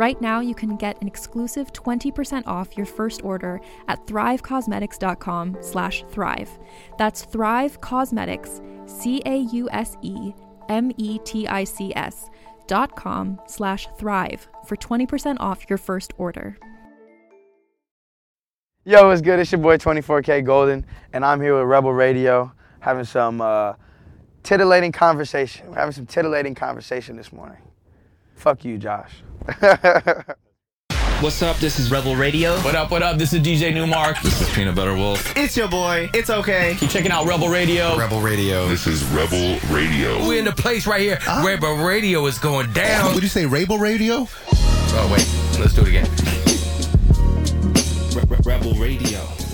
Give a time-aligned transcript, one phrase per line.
[0.00, 6.04] Right now, you can get an exclusive 20% off your first order at thrivecausemetics.com slash
[6.08, 6.48] thrive.
[6.96, 10.30] That's Thrive Causemetics, C-A-U-S-E-M-E-T-I-C-S
[12.66, 16.56] dot com slash thrive for 20% off your first order.
[18.86, 19.38] Yo, what's good?
[19.38, 23.74] It's your boy 24KGoldn, and I'm here with Rebel Radio having some uh,
[24.44, 25.68] titillating conversation.
[25.68, 27.58] We're having some titillating conversation this morning.
[28.34, 29.12] Fuck you, Josh.
[31.20, 31.56] What's up?
[31.58, 32.56] This is Rebel Radio.
[32.60, 33.18] What up, what up?
[33.18, 34.20] This is DJ Nu-Mark.
[34.22, 35.36] This is Peanut Butter Wolf.
[35.36, 36.08] It's your boy.
[36.14, 36.76] It's okay.
[36.78, 37.96] Keep checking out Rebel Radio.
[37.98, 38.68] Rebel Radio.
[38.68, 40.26] This is Rebel Radio.
[40.26, 41.18] We're in the place right here.
[41.26, 43.14] Uh, Rebel Radio is going down.
[43.14, 44.28] Would you say Rebel Radio?
[44.92, 45.26] Oh, wait.
[45.60, 46.08] Let's do it again.
[48.44, 49.49] Rebel Radio.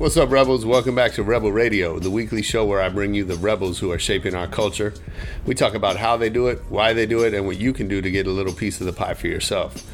[0.00, 0.64] What's up, Rebels?
[0.64, 3.92] Welcome back to Rebel Radio, the weekly show where I bring you the rebels who
[3.92, 4.94] are shaping our culture.
[5.44, 7.86] We talk about how they do it, why they do it, and what you can
[7.86, 9.84] do to get a little piece of the pie for yourself.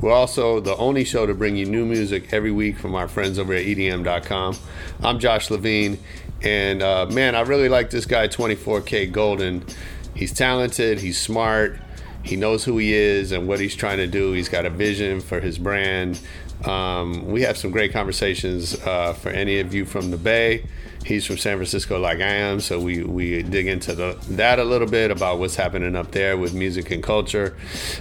[0.00, 3.38] We're also the only show to bring you new music every week from our friends
[3.38, 4.56] over at EDM.com.
[5.02, 5.98] I'm Josh Levine,
[6.40, 9.76] and uh, man, I really like this guy, 24KGoldn.
[10.16, 11.78] He's talented, he's smart,
[12.22, 14.32] he knows who he is and what he's trying to do.
[14.32, 16.18] He's got a vision for his brand.
[16.64, 20.64] Um, we have some great conversations uh, for any of you from the Bay.
[21.04, 24.64] He's from San Francisco, like I am, so we, we dig into the, that a
[24.64, 27.56] little bit about what's happening up there with music and culture.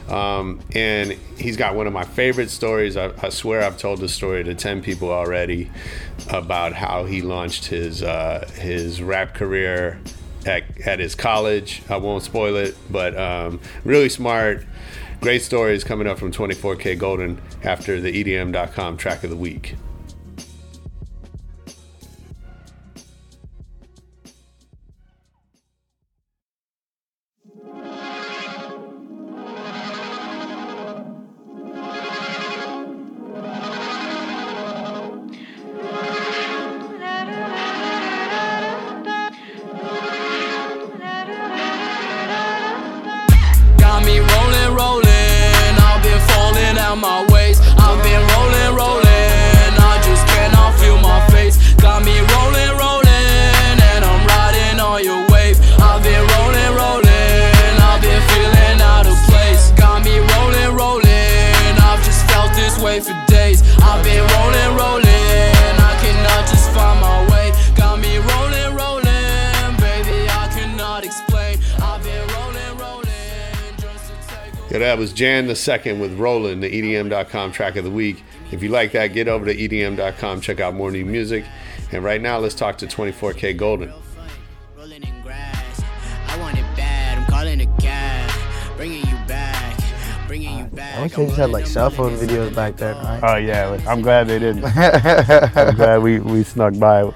[0.09, 2.97] Um, and he's got one of my favorite stories.
[2.97, 5.71] I, I, swear I've told this story to 10 people already
[6.29, 10.01] about how he launched his, uh, his rap career
[10.45, 11.81] at, at his college.
[11.89, 14.65] I won't spoil it, but um, really smart.
[15.21, 19.75] Great stories coming up from 24KGoldn after the EDM.com track of the week.
[74.97, 78.23] Was Jan the Second with Rollin, the EDM.com track of the week.
[78.51, 81.45] If you like that, get over to EDM.com, check out more new music.
[81.91, 83.93] And right now, let's talk to 24KGoldn.
[90.99, 93.19] I wish they just had like cell phone videos back then, right?
[93.23, 94.65] Oh yeah, I'm glad they didn't.
[94.65, 97.11] I'm glad we, we snuck by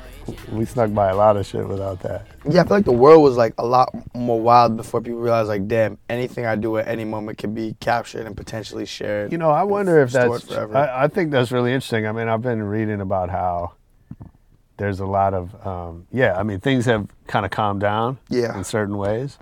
[0.51, 2.25] we snuck by a lot of shit without that.
[2.49, 5.49] Yeah, I feel like the world was like a lot more wild before people realized
[5.49, 9.31] like, damn, anything I do at any moment can be captured and potentially shared.
[9.31, 10.51] You know, I wonder if that's.
[10.51, 12.07] I, I, think that's really interesting.
[12.07, 13.73] I mean, I've been reading about how
[14.77, 16.37] there's a lot of, um, yeah.
[16.37, 18.17] I mean, things have kind of calmed down.
[18.29, 18.57] Yeah.
[18.57, 19.37] In certain ways,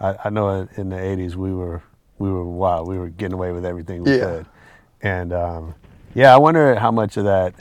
[0.00, 1.82] I, I know in, in, the '80s we were
[2.18, 2.88] we were wild.
[2.88, 4.24] We were getting away with everything we yeah.
[4.24, 4.46] could,
[5.02, 5.74] and um,
[6.14, 7.54] yeah, I wonder how much of that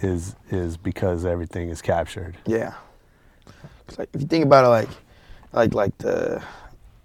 [0.00, 2.36] is is because everything is captured.
[2.46, 2.74] Yeah.
[3.96, 4.88] Like if you think about it, like
[5.52, 6.42] like like the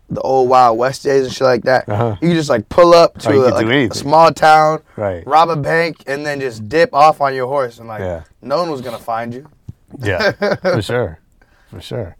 [0.09, 1.87] the old Wild West days and shit like that.
[1.89, 2.15] Uh-huh.
[2.21, 5.25] You just like pull up to Oh, a, like, a small town, Right.
[5.25, 8.23] rob a bank, and then just dip off on your horse, and like Yeah.
[8.41, 9.49] no one was gonna find you.
[9.99, 11.19] Yeah, for sure,
[11.69, 12.15] for sure.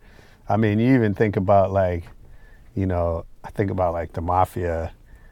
[0.47, 2.05] I mean, you even think about like,
[2.75, 4.91] you know, I think about like the mafia,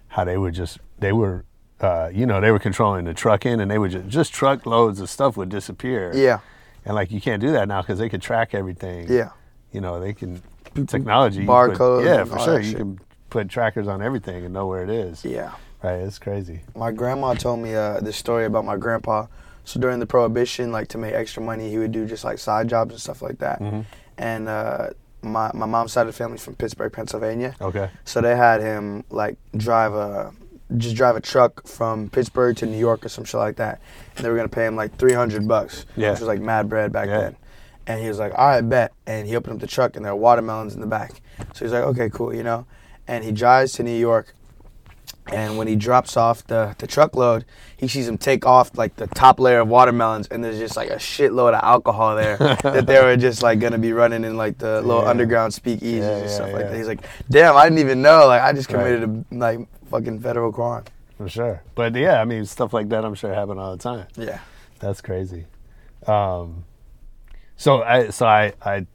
[0.10, 1.46] how they would just they were,
[1.82, 5.10] uh, you know, they were controlling the trucking, and they would just just truckloads of
[5.10, 6.12] stuff would disappear.
[6.14, 6.40] Yeah,
[6.86, 9.08] and like you can't do that now because they could track everything.
[9.12, 9.30] yeah,
[9.72, 10.42] you know, they can
[10.88, 11.42] technology.
[11.42, 12.60] you put- Barcodes Yeah, for sure.
[12.60, 13.00] You can
[13.30, 15.24] put trackers on everything and know where it is.
[15.26, 15.52] yeah.
[15.84, 16.62] Right, it's crazy.
[16.76, 19.26] My grandma told me uh, this story about my grandpa.
[19.66, 22.68] So during the prohibition, like to make extra money, he would do just like side
[22.70, 23.60] jobs and stuff like that.
[23.60, 23.82] Mm-hmm.
[24.20, 24.90] And uh,
[25.24, 27.56] my my mom's side of the family's from Pittsburgh, Pennsylvania.
[27.60, 27.90] Okay.
[28.06, 30.32] So they had him like drive a
[30.78, 33.80] just drive a truck from Pittsburgh to New York or some shit like that,
[34.16, 36.12] and they were gonna pay him like three hundred bucks, Yeah.
[36.12, 37.20] which was like mad bread back Yeah.
[37.22, 37.36] then.
[37.88, 40.14] And he was like, "All right, bet." And he opened up the truck, and there
[40.14, 41.22] were watermelons in the back.
[41.54, 42.66] So he's like, "Okay, cool," you know.
[43.08, 44.36] And he drives to New York,
[45.32, 47.46] and when he drops off the, the truckload,
[47.78, 50.90] he sees him take off like the top layer of watermelons, and there's just like
[50.90, 54.58] a shitload of alcohol there that they were just like gonna be running in like
[54.58, 55.10] the little Yeah.
[55.10, 56.76] underground speakeasies Yeah, and yeah, stuff like that.
[56.78, 58.28] He's like, "Damn, I didn't even know.
[58.28, 58.84] Like, I just Right.
[58.84, 60.84] committed a like fucking federal crime."
[61.18, 61.62] For sure.
[61.76, 64.08] But yeah, I mean, stuff like that I'm sure happen all the time.
[64.18, 64.40] Yeah,
[64.80, 65.46] That's crazy.
[66.08, 66.66] Um,
[67.58, 68.88] so I, so I, I,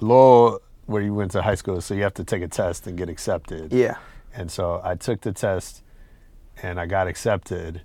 [0.00, 2.96] Lowell, where you went to high school, so you have to take a test and
[2.96, 3.72] get accepted.
[3.72, 3.96] yeah,
[4.38, 5.82] And so I took the test
[6.62, 7.82] and I got accepted.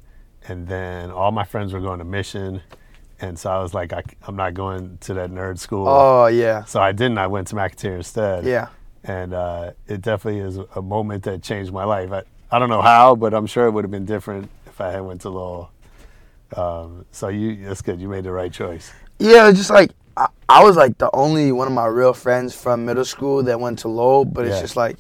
[0.48, 2.62] And then all my friends were going to Mission.
[3.20, 5.88] And so I was like, I, am not going to that nerd school.
[5.88, 7.18] oh yeah, So I didn't.
[7.18, 8.46] I went to McAteer instead.
[8.46, 8.68] yeah.
[9.04, 12.12] And uh, it definitely is a moment that changed my life.
[12.12, 14.92] I, I don't know how, but I'm sure it would have been different if I
[14.92, 15.72] had went to Lowell.
[16.56, 18.00] Um, so you, that's good.
[18.00, 18.92] You made the right choice.
[19.20, 22.86] Yeah, just like I, I was like the only one of my real friends from
[22.86, 24.62] middle school that went to Lowell, but it's Yeah.
[24.62, 24.98] just like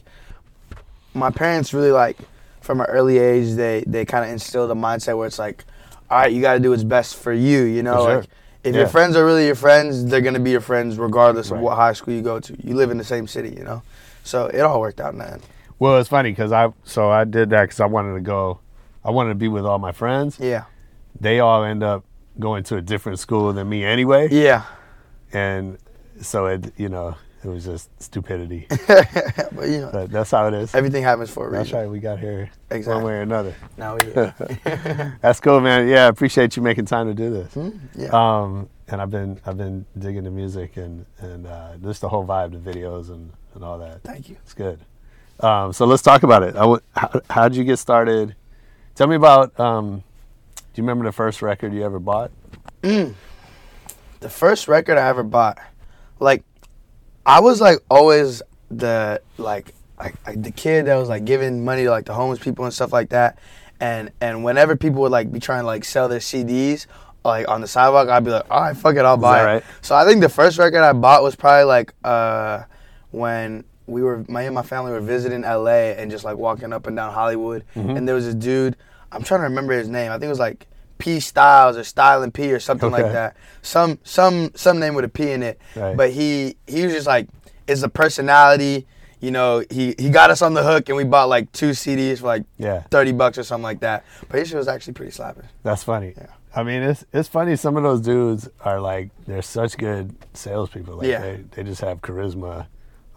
[1.14, 2.18] my parents really like
[2.62, 5.66] from an early age they they kind of instilled a mindset where it's like,
[6.10, 7.64] all right, you got to do what's best for you.
[7.64, 8.18] You know, sure.
[8.18, 8.30] like
[8.64, 8.82] if Yeah.
[8.82, 11.58] your friends are really your friends, they're gonna be your friends regardless Right.
[11.58, 12.56] of what high school you go to.
[12.66, 13.82] You live in the same city, you know,
[14.24, 15.42] so it all worked out in the end.
[15.80, 18.60] Well, it's funny because I so I did that because I wanted to go.
[19.04, 20.38] I wanted to be with all my friends.
[20.40, 20.64] Yeah,
[21.20, 22.06] They all end up
[22.40, 24.64] going to a different school than me anyway, yeah,
[25.34, 25.78] and
[26.22, 28.66] so it you know it was just stupidity.
[28.88, 30.74] but you know, but that's how it is.
[30.74, 31.64] everything happens for a reason.
[31.64, 31.90] That's right.
[31.90, 33.54] We got here one way or another.
[33.78, 34.02] Now we,
[35.22, 35.88] That's cool, man.
[35.88, 37.56] Yeah, I appreciate you making time to do this.
[37.96, 42.10] yeah, Um, and I've been I've been digging the music and and uh, just the
[42.10, 44.02] whole vibe, the videos and and all that.
[44.04, 44.38] thank you.
[44.44, 44.80] It's good.
[45.40, 46.56] Um, so let's talk about it.
[46.56, 48.36] I w- how how'd you get started?
[48.96, 49.60] Tell me about.
[49.60, 50.04] Um,
[50.74, 52.32] do you remember the first record you ever bought?
[52.82, 55.60] the first record I ever bought,
[56.20, 56.44] like,
[57.26, 61.84] I was like always the like like, like the kid that was like giving money
[61.84, 63.38] to like the homeless people and stuff like that,
[63.80, 66.88] and and whenever people would like be trying to like sell their CDs
[67.24, 69.46] like on the sidewalk, I'd be like, all right, fuck it, I'll buy it.
[69.46, 69.64] right?
[69.82, 72.64] So I think the first record I bought was probably like uh
[73.12, 76.88] when we were me and my family were visiting LA and just like walking up
[76.88, 77.92] and down Hollywood, Mm-hmm.
[77.98, 78.76] and there was a dude.
[79.12, 80.10] I'm trying to remember his name.
[80.12, 80.68] I think it was like
[81.04, 83.36] P Styles or Style and P or something like that.
[83.62, 85.60] Some some some name with a P in it.
[85.76, 85.98] Right.
[85.98, 87.28] But he he was just like
[87.68, 88.88] it's a personality.
[89.20, 92.20] You know, he he got us on the hook and we bought like two CDs
[92.20, 92.84] for like Yeah.
[92.90, 94.06] thirty bucks or something like that.
[94.30, 95.48] But his shit was actually pretty slapping.
[95.64, 96.14] That's funny.
[96.16, 96.28] Yeah.
[96.56, 97.58] I mean, it's it's funny.
[97.58, 100.96] Some of those dudes are like they're such good salespeople.
[100.98, 101.20] Like Yeah.
[101.20, 102.68] they they just have charisma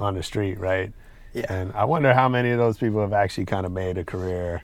[0.01, 0.93] on the street, right?
[1.35, 1.47] Yeah.
[1.53, 4.63] And I wonder how many of those people have actually kind of made a career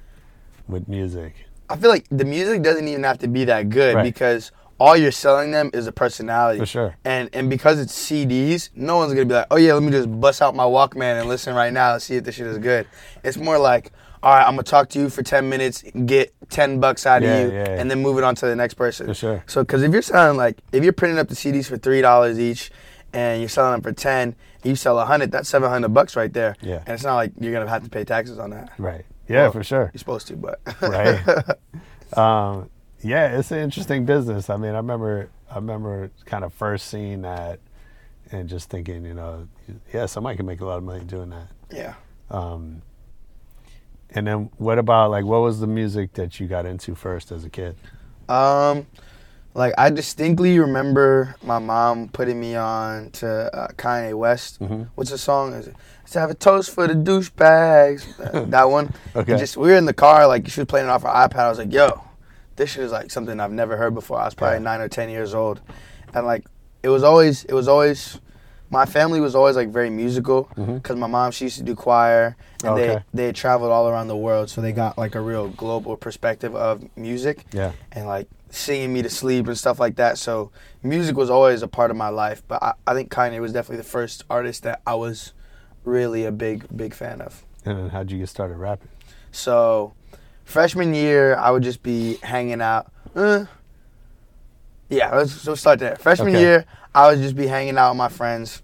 [0.67, 1.35] with music.
[1.73, 4.02] I feel like the music doesn't even have to be that good Right.
[4.02, 6.59] because all you're selling them is a personality.
[6.59, 6.97] For sure.
[7.05, 10.09] And and because it's CDs, no one's gonna be like, oh yeah, let me just
[10.21, 12.87] bust out my Walkman and listen right now and see if this shit is good.
[13.23, 13.93] It's more like,
[14.25, 17.35] all right, I'm gonna talk to you for ten minutes, get ten bucks out Yeah,
[17.38, 17.81] of you, yeah, yeah.
[17.81, 19.07] and then move it on to the next person.
[19.07, 19.45] For sure.
[19.47, 22.38] So because if you're selling like if you're printing up the CDs for three dollars
[22.41, 22.71] each,
[23.12, 26.33] and you're selling them for ten, you sell a hundred, that's seven hundred bucks right
[26.33, 26.57] there.
[26.61, 26.79] Yeah.
[26.87, 28.73] And it's not like you're gonna have to pay taxes on that.
[28.79, 29.05] Right.
[29.33, 29.91] Yeah, Well, for sure.
[29.93, 32.19] You're supposed to, but right?
[32.19, 32.71] um,
[33.03, 34.49] yeah, it's an interesting business.
[34.51, 37.59] I mean, I remember, I remember kind of first seeing that,
[38.31, 39.49] and just thinking, you know,
[39.93, 41.49] yeah, somebody can make a lot of money doing that.
[41.71, 41.95] yeah.
[42.31, 42.83] Um,
[44.15, 47.45] and then, what about like, what was the music that you got into first as
[47.45, 47.77] a kid?
[48.29, 48.87] Um,
[49.54, 54.61] like I distinctly remember my mom putting me on to uh, Kanye West.
[54.61, 54.85] Mm-hmm.
[54.94, 55.52] What's the song?
[55.54, 55.76] Is it?
[56.02, 58.06] Let's have a toast for the douchebags.
[58.32, 58.92] Uh, that one.
[59.14, 59.32] Okay.
[59.32, 61.40] And just we were in the car, like she was playing it off her iPad.
[61.40, 62.02] I was like, "Yo,
[62.56, 64.62] this shit is like something I've never heard before." I was probably Yeah.
[64.64, 65.61] nine or ten years old,
[66.14, 66.44] and like
[66.82, 68.21] it was always it was always
[68.71, 72.37] my family was always like very musical because my mom she used to do choir
[72.64, 73.02] and Okay.
[73.12, 76.54] they they traveled all around the world, so they got like a real global perspective
[76.56, 77.73] of music Yeah.
[77.92, 80.18] and like singing me to sleep and stuff like that.
[80.18, 83.52] So music was always a part of my life, but I, I think Kanye was
[83.52, 85.32] definitely the first artist that I was
[85.85, 87.44] really a big big fan of.
[87.64, 88.88] And then how'd you get started rapping?
[89.32, 89.94] So
[90.44, 92.92] freshman year, I would just be hanging out.
[93.16, 93.47] Uh,
[94.88, 95.97] yeah, let's, let's start there.
[95.97, 96.40] Freshman Okay.
[96.40, 98.62] year, I would just be hanging out with my friends,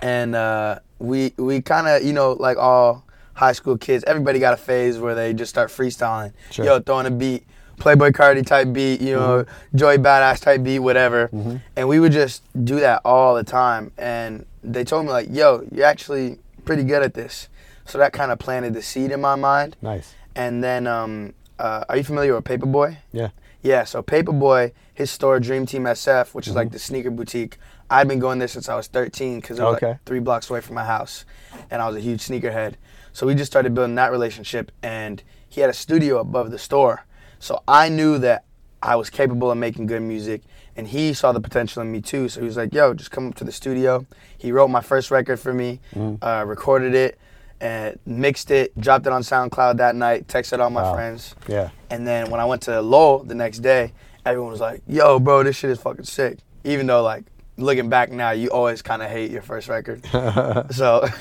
[0.00, 3.04] and uh, we we kind of you know like all
[3.34, 6.32] high school kids, everybody got a phase where they just start freestyling.
[6.50, 6.64] Sure.
[6.64, 7.44] Yo, throwing a beat,
[7.78, 11.28] Playboi Carti type beat, you know, Joey Bada$$ type beat, whatever.
[11.76, 13.92] And we would just do that all the time.
[13.98, 17.48] And they told me like, yo, you're actually pretty good at this.
[17.84, 19.76] So that kind of planted the seed in my mind.
[19.82, 20.14] Nice.
[20.36, 22.96] And then, um, uh, are you familiar with Paperboy?
[23.12, 23.30] Yeah.
[23.62, 26.58] Yeah, so Paperboy, his store Dream Team SF, which is Mm-hmm.
[26.58, 27.58] like the sneaker boutique.
[27.90, 29.88] I'd been going there since I was 13 because it was Okay.
[29.88, 31.24] like three blocks away from my house,
[31.70, 32.74] and I was a huge sneakerhead.
[33.12, 37.04] So we just started building that relationship, and he had a studio above the store.
[37.42, 38.44] So I knew that
[38.80, 40.42] I was capable of making good music,
[40.76, 42.28] and he saw the potential in me too.
[42.28, 44.06] So he was like, "Yo, just come up to the studio."
[44.38, 46.24] He wrote my first record for me, Mm-hmm.
[46.24, 47.18] uh, recorded it,
[47.60, 50.94] and mixed it, dropped it on SoundCloud that night, texted all my Wow.
[50.94, 51.34] friends.
[51.48, 51.70] Yeah.
[51.90, 53.92] And then when I went to Lowell the next day,
[54.24, 57.24] everyone was like, "Yo, bro, this shit is fucking sick." Even though like
[57.56, 60.04] looking back now, you always kind of hate your first record,
[60.70, 61.04] so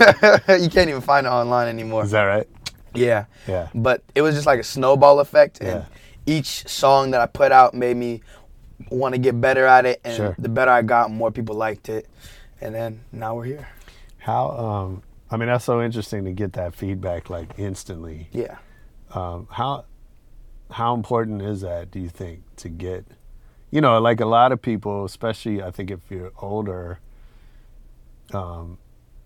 [0.50, 2.04] you can't even find it online anymore.
[2.04, 2.48] Is that right?
[2.94, 3.26] Yeah.
[3.48, 3.70] Yeah.
[3.74, 5.86] But it was just like a snowball effect, and Yeah.
[6.32, 8.22] Each song that I put out made me
[8.90, 10.36] want to get better at it, and Sure.
[10.40, 12.08] the better I got, more people liked it,
[12.62, 13.68] and then now we're here.
[14.20, 14.50] How?
[14.52, 18.28] Um, I mean, that's so interesting to get that feedback like instantly.
[18.32, 18.58] Yeah.
[19.14, 19.86] Um, how
[20.72, 21.92] how important is that?
[21.92, 23.06] Do you think to get?
[23.72, 27.00] You know, like a lot of people, especially I think if you're older,
[28.34, 28.78] um,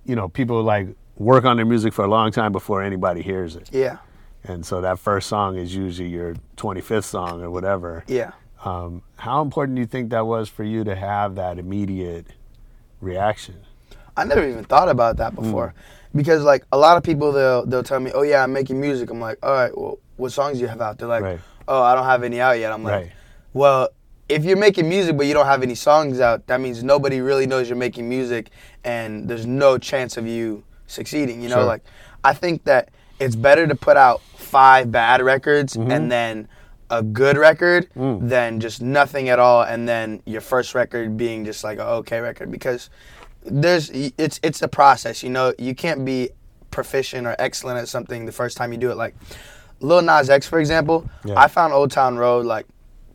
[0.06, 3.56] you know, people like work on their music for a long time before anybody hears
[3.56, 3.98] it, Yeah.
[4.48, 8.04] And so that first song is usually your 25th song or whatever.
[8.08, 8.32] Yeah.
[8.64, 12.28] Um, how important do you think that was for you to have that immediate
[13.02, 13.56] reaction?
[14.18, 16.18] I never even thought about that before, Mm.
[16.18, 19.10] because like a lot of people they'll they'll tell me, "Oh yeah, I'm making music."
[19.12, 21.40] I'm like, "All right, well, what songs do you have out?" They're like, Right.
[21.68, 23.12] "Oh, I don't have any out yet." I'm like, Right.
[23.54, 23.90] "Well,
[24.30, 27.46] if you're making music but you don't have any songs out, that means nobody really
[27.46, 28.50] knows you're making music,
[28.84, 31.66] and there's no chance of you succeeding." You know, Sure.
[31.66, 31.84] like
[32.24, 34.22] I think that it's better to put out
[34.56, 35.92] five bad records Mm-hmm.
[35.96, 36.34] and then
[37.00, 38.30] a good record Mm.
[38.34, 42.20] than just nothing at all and then your first record being just like a okay
[42.30, 42.82] record because
[43.64, 43.86] there's
[44.24, 46.20] it's it's a process you know you can't be
[46.78, 49.14] proficient or excellent at something the first time you do it like
[49.88, 51.44] Lil Nas X for example Yeah.
[51.44, 52.66] I found Old Town Road like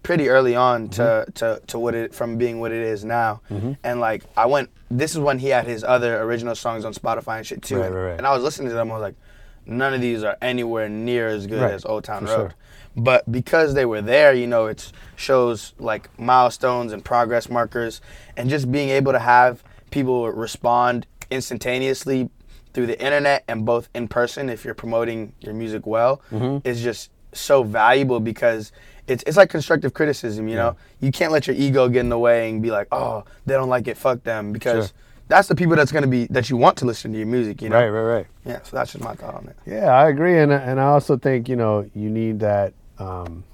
[0.03, 1.33] pretty early on to, Mm-hmm.
[1.41, 3.41] to, to what it from being what it is now
[3.89, 7.35] and like I went this is when he had his other original songs on Spotify
[7.39, 8.19] and shit too Right, and, right, right.
[8.19, 9.19] and I was listening to them I was like
[9.67, 12.55] none of these are anywhere near as good Right, as Old Town for Road sure.
[12.97, 18.01] but because they were there, you know, it shows like milestones and progress markers,
[18.37, 22.31] and just being able to have people respond instantaneously
[22.73, 26.67] through the internet and both in person if you're promoting your music well Mm-hmm.
[26.69, 28.73] is just so valuable because
[29.09, 30.77] it's it's like constructive criticism, you know.
[31.01, 33.69] You can't let your ego get in the way and be like, "Oh, they don't
[33.69, 34.95] like it, fuck them," because Sure.
[35.31, 37.63] That's the people that's going to be that you want to listen to your music,
[37.63, 37.77] you know.
[37.77, 38.27] Right, right, right.
[38.45, 39.57] Yeah, so that's just my thought on it.
[39.67, 43.45] Yeah, I agree, and and I also think you know you need that um,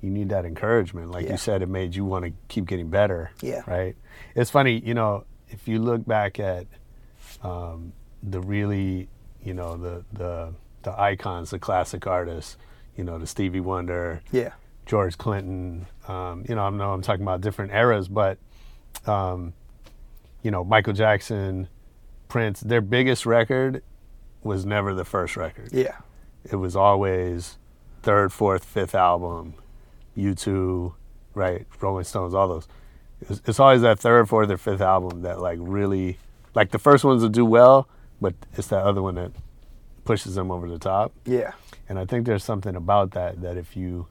[0.00, 1.10] you need that encouragement.
[1.10, 1.32] Like Yeah.
[1.32, 3.30] you said, it made you want to keep getting better.
[3.40, 3.62] Yeah.
[3.66, 3.96] Right.
[4.36, 6.66] It's funny, you know, if you look back at
[7.42, 9.08] um, the really,
[9.42, 12.56] you know, the the the icons, the classic artists,
[12.96, 14.52] you know, the Stevie Wonder, Yeah.
[14.86, 15.86] George Clinton.
[16.06, 18.36] Um, you know, I know I'm talking about different eras, but
[19.06, 19.54] um,
[20.44, 21.68] you know, Michael Jackson,
[22.28, 22.60] Prince.
[22.60, 23.82] Their biggest record
[24.44, 25.70] was never the first record.
[25.72, 25.96] Yeah.
[26.44, 27.56] It was always
[28.02, 29.54] third, fourth, fifth album.
[30.16, 30.92] U2,
[31.34, 31.66] right?
[31.80, 32.68] Rolling Stones, all those.
[33.22, 36.18] It's, it's always that third, fourth, or fifth album that like really,
[36.54, 37.88] like the first ones will do well,
[38.20, 39.32] but it's that other one that
[40.04, 41.12] pushes them over the top.
[41.24, 41.52] Yeah.
[41.88, 44.06] And I think there's something about that that if you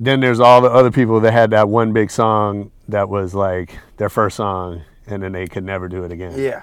[0.00, 3.76] then there's all the other people that had that one big song that was like
[3.96, 6.38] their first song and then they could never do it again.
[6.38, 6.62] Yeah.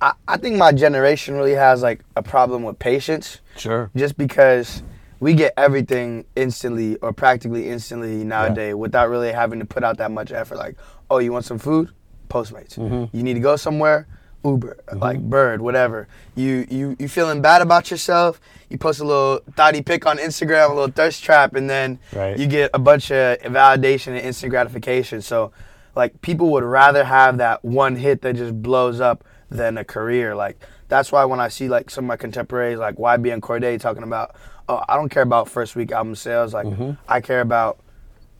[0.00, 3.90] I, I think my generation really has like a problem with patience Sure.
[3.96, 4.82] just because
[5.20, 10.10] we get everything instantly or practically instantly nowadays without really having to put out that
[10.10, 10.56] much effort.
[10.56, 10.76] Like,
[11.10, 11.90] oh, you want some food?
[12.28, 12.76] Postmates.
[12.76, 13.16] Mm-hmm.
[13.16, 14.06] You need to go somewhere?
[14.44, 14.98] Uber, mm-hmm.
[14.98, 16.08] like Bird, whatever.
[16.34, 18.40] You you you feeling bad about yourself?
[18.68, 22.38] You post a little thotty pic on Instagram, a little thirst trap, and then Right.
[22.38, 25.22] you get a bunch of validation and instant gratification.
[25.22, 25.52] So
[25.96, 30.34] like people would rather have that one hit that just blows up than a career.
[30.34, 33.78] Like that's why when I see like some of my contemporaries like YB and Corday
[33.78, 34.34] talking about,
[34.68, 36.54] oh, I don't care about first week album sales.
[36.54, 36.92] Like mm-hmm.
[37.08, 37.78] I care about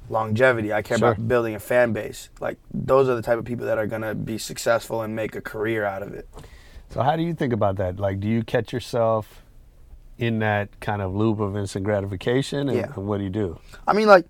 [0.08, 0.73] longevity.
[0.73, 1.12] I care Sure.
[1.12, 2.28] about building a fan base.
[2.40, 5.40] Like those are the type of people that are gonna be successful and make a
[5.40, 6.28] career out of it.
[6.90, 7.99] So how do you think about that?
[7.99, 9.42] Like, do you catch yourself
[10.18, 12.92] in that kind of loop of instant gratification, and, Yeah.
[12.94, 13.58] and what do you do?
[13.87, 14.26] I mean, like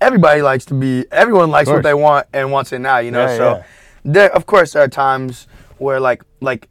[0.00, 1.04] everybody likes to be.
[1.12, 2.98] Everyone likes what they want and wants it now.
[2.98, 3.26] You know.
[3.26, 3.62] Yeah, so yeah.
[4.04, 5.46] there, of course, there are times
[5.78, 6.68] where like like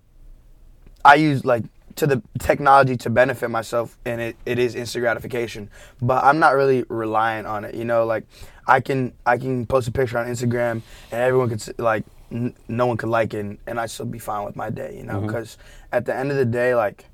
[1.05, 1.63] I use like
[1.97, 5.69] to the technology to benefit myself, and it, it is instant gratification.
[6.01, 7.75] But I'm not really reliant on it.
[7.75, 8.23] You know, like
[8.67, 12.85] I can I can post a picture on Instagram, and everyone could like n- no
[12.87, 14.95] one could like it, and, and I still be fine with my day.
[14.97, 15.27] You know, Mm-hmm.
[15.27, 15.57] because
[15.91, 17.05] at the end of the day, like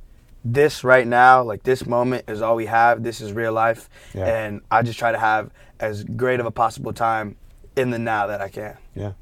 [0.46, 3.04] this right now, like this moment is all we have.
[3.04, 4.25] This is real life, Yeah.
[4.25, 5.50] and I just try to have
[5.80, 7.36] as great of a possible time
[7.75, 8.78] in the now that I can.
[8.96, 9.13] Yeah,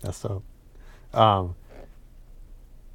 [0.00, 0.44] that's dope.
[1.12, 1.54] Um,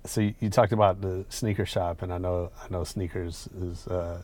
[0.08, 3.86] so you, you talked about the sneaker shop, and I know I know sneakers is
[3.88, 4.22] uh,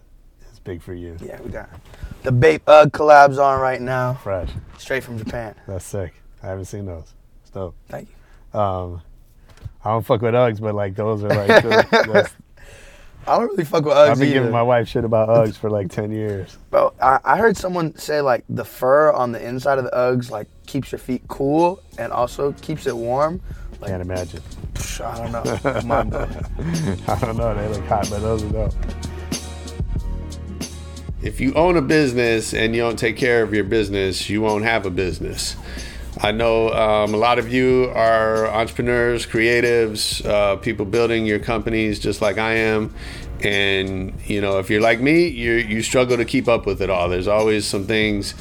[0.51, 1.17] is big for you.
[1.21, 1.69] Yeah, we got
[2.23, 5.55] the Bape Ugg collabs on right now, Fresh, straight from Japan.
[5.67, 6.13] that's sick.
[6.41, 7.13] I haven't seen those.
[7.41, 7.75] It's dope.
[7.89, 8.09] Thank
[8.53, 8.59] you.
[8.59, 9.01] Um,
[9.85, 12.29] I don't fuck with Uggs, but like those are like the-
[13.25, 14.33] I don't really fuck with Uggs I've been either.
[14.39, 16.57] giving my wife shit about Uggs for like ten years.
[16.71, 20.29] Bro, I, I heard someone say like the fur on the inside of the Uggs
[20.29, 23.41] like keeps your feet cool and also keeps it warm.
[23.83, 24.41] Like, Can't imagine.
[24.75, 25.81] psh, I don't know.
[25.87, 26.15] Mind.
[27.07, 27.53] I don't know.
[27.53, 28.73] They look hot, but those are dope.
[31.21, 34.63] If you own a business and you don't take care of your business, you won't
[34.63, 35.57] have a business.
[36.21, 41.99] I know um, a lot of you are entrepreneurs, creatives, uh, people building your companies
[41.99, 42.93] just like I am.
[43.41, 46.89] And you know, if you're like me, you you struggle to keep up with it
[46.89, 47.09] all.
[47.09, 48.33] There's always some things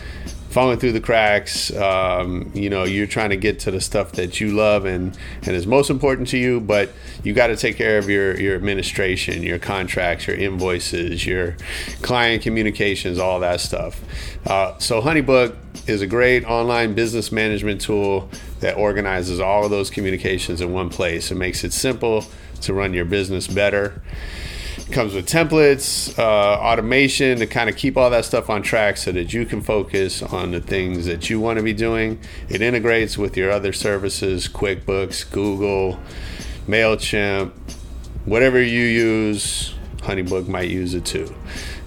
[0.52, 1.75] falling through the cracks.
[1.75, 5.56] Um, you know, you're trying to get to the stuff that you love and and
[5.56, 6.90] is most important to you, but
[7.25, 11.56] you got to take care of your your administration, your contracts, your invoices, your
[12.02, 14.00] client communications, all that stuff.
[14.47, 15.56] Uh, so HoneyBook
[15.88, 18.28] is a great online business management tool
[18.60, 21.30] that organizes all of those communications in one place.
[21.30, 22.25] It makes it simple
[22.60, 24.00] to run your business better
[24.93, 29.11] comes with templates, uh, automation to kind of keep all that stuff on track so
[29.13, 32.21] that you can focus on the things that you want to be doing.
[32.49, 35.99] It integrates with your other services, QuickBooks, Google,
[36.67, 37.52] MailChimp,
[38.25, 41.35] whatever you use, HoneyBook might use it too.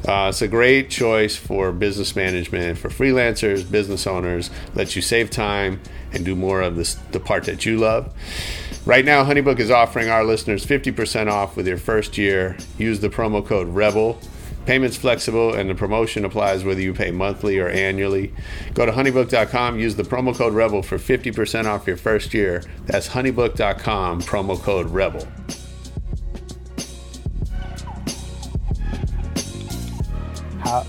[0.08, 5.30] Uh, it's a great choice for business management, for freelancers, business owners, lets you save
[5.30, 8.14] time and do more of this, the part that you love.
[8.86, 12.56] Right now, HoneyBook is offering our listeners 50% off with your first year.
[12.78, 14.20] Use the promo code REBEL.
[14.68, 18.32] Payment's flexible and the promotion applies whether you pay monthly or annually.
[18.76, 22.64] Go to honeybook.com, use the promo code REBEL for 50% off your first year.
[22.86, 25.28] That's honeybook.com, promo code REBEL.
[30.60, 30.86] How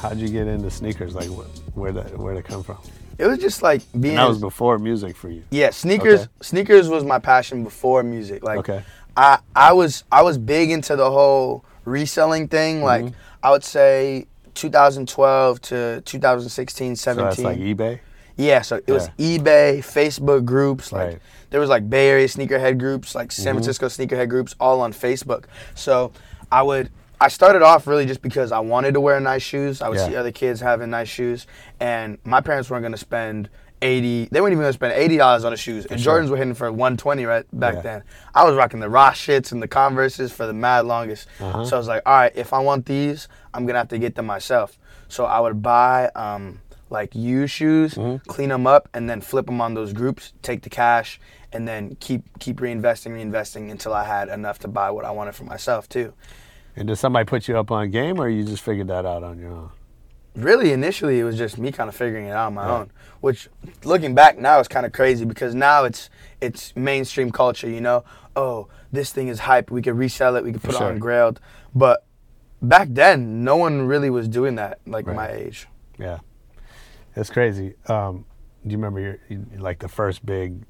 [0.00, 1.14] how'd you get into sneakers?
[1.14, 2.78] Like wh- where that where they come from?
[3.18, 5.44] It was just like being And that was before music for you.
[5.50, 6.20] Yeah, sneakers.
[6.22, 6.28] Okay.
[6.40, 8.42] Sneakers was my passion before music.
[8.42, 8.82] Like, Okay.
[9.16, 12.76] I I was I was big into the whole reselling thing.
[12.76, 12.84] Mm-hmm.
[13.06, 17.24] Like, I would say 2012 to 2016, So 17.
[17.28, 18.00] that's like eBay.
[18.36, 20.92] yeah, so it was eBay, Facebook groups.
[20.92, 21.14] Like, Right.
[21.16, 21.46] Mm-hmm.
[21.50, 25.44] there was like Bay Area sneakerhead groups, like San Francisco sneakerhead groups, all on Facebook.
[25.74, 26.12] So
[26.50, 26.90] I would.
[27.22, 29.80] I started off really just because I wanted to wear nice shoes.
[29.80, 30.08] I would Yeah.
[30.08, 31.46] see other kids having nice shoes,
[31.78, 33.48] and my parents weren't going to spend
[33.80, 34.28] eighty.
[34.30, 36.20] They weren't even going to spend eighty dollars on the shoes, and sure.
[36.20, 37.80] Jordans were hitting for one twenty right back Yeah.
[37.82, 38.02] then.
[38.34, 41.28] I was rocking the Ross shits and the Converses for the mad longest.
[41.40, 41.64] Uh-huh.
[41.64, 44.14] So I was like, all right, if I want these, I'm gonna have to get
[44.16, 44.78] them myself.
[45.08, 48.28] So I would buy um, like used shoes, Mm-hmm.
[48.30, 50.32] clean them up, and then flip them on those groups.
[50.42, 51.20] Take the cash,
[51.52, 55.34] and then keep keep reinvesting, reinvesting until I had enough to buy what I wanted
[55.36, 56.14] for myself too.
[56.76, 59.38] And did somebody put you up on game, or you just figured that out on
[59.38, 59.70] your own?
[60.34, 63.50] really initially it was just me kind of figuring it out on my own which
[63.84, 66.08] looking back now is kind of crazy because now it's
[66.40, 68.02] it's mainstream culture you know
[68.34, 70.88] oh this thing is hype we could resell it we could put sure.
[70.88, 71.36] it on grailed
[71.74, 72.06] but
[72.62, 75.16] back then no one really was doing that like Right.
[75.16, 76.20] my age Yeah,
[77.14, 77.74] it's crazy.
[77.86, 78.24] Um,
[78.66, 80.62] do you remember your you- like the first big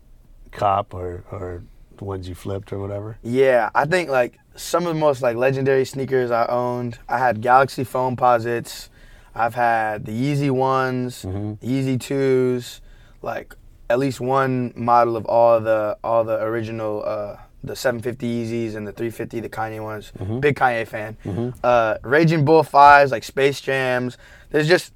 [0.51, 1.63] cop or or
[1.99, 3.17] the ones you flipped or whatever?
[3.23, 7.41] yeah i think like some of the most like legendary sneakers i owned i had
[7.41, 8.89] galaxy Foamposites
[9.35, 11.65] i've had the yeezy ones Mm-hmm.
[11.67, 12.81] yeezy twos
[13.23, 13.55] like
[13.89, 18.85] at least one model of all the all the original uh the 750 Yeezys and
[18.89, 20.11] the 350 the Kanye ones.
[20.41, 21.17] Big Kanye fan.
[21.63, 24.19] Uh, Raging Bull fives like Space Jams.
[24.51, 24.93] There's just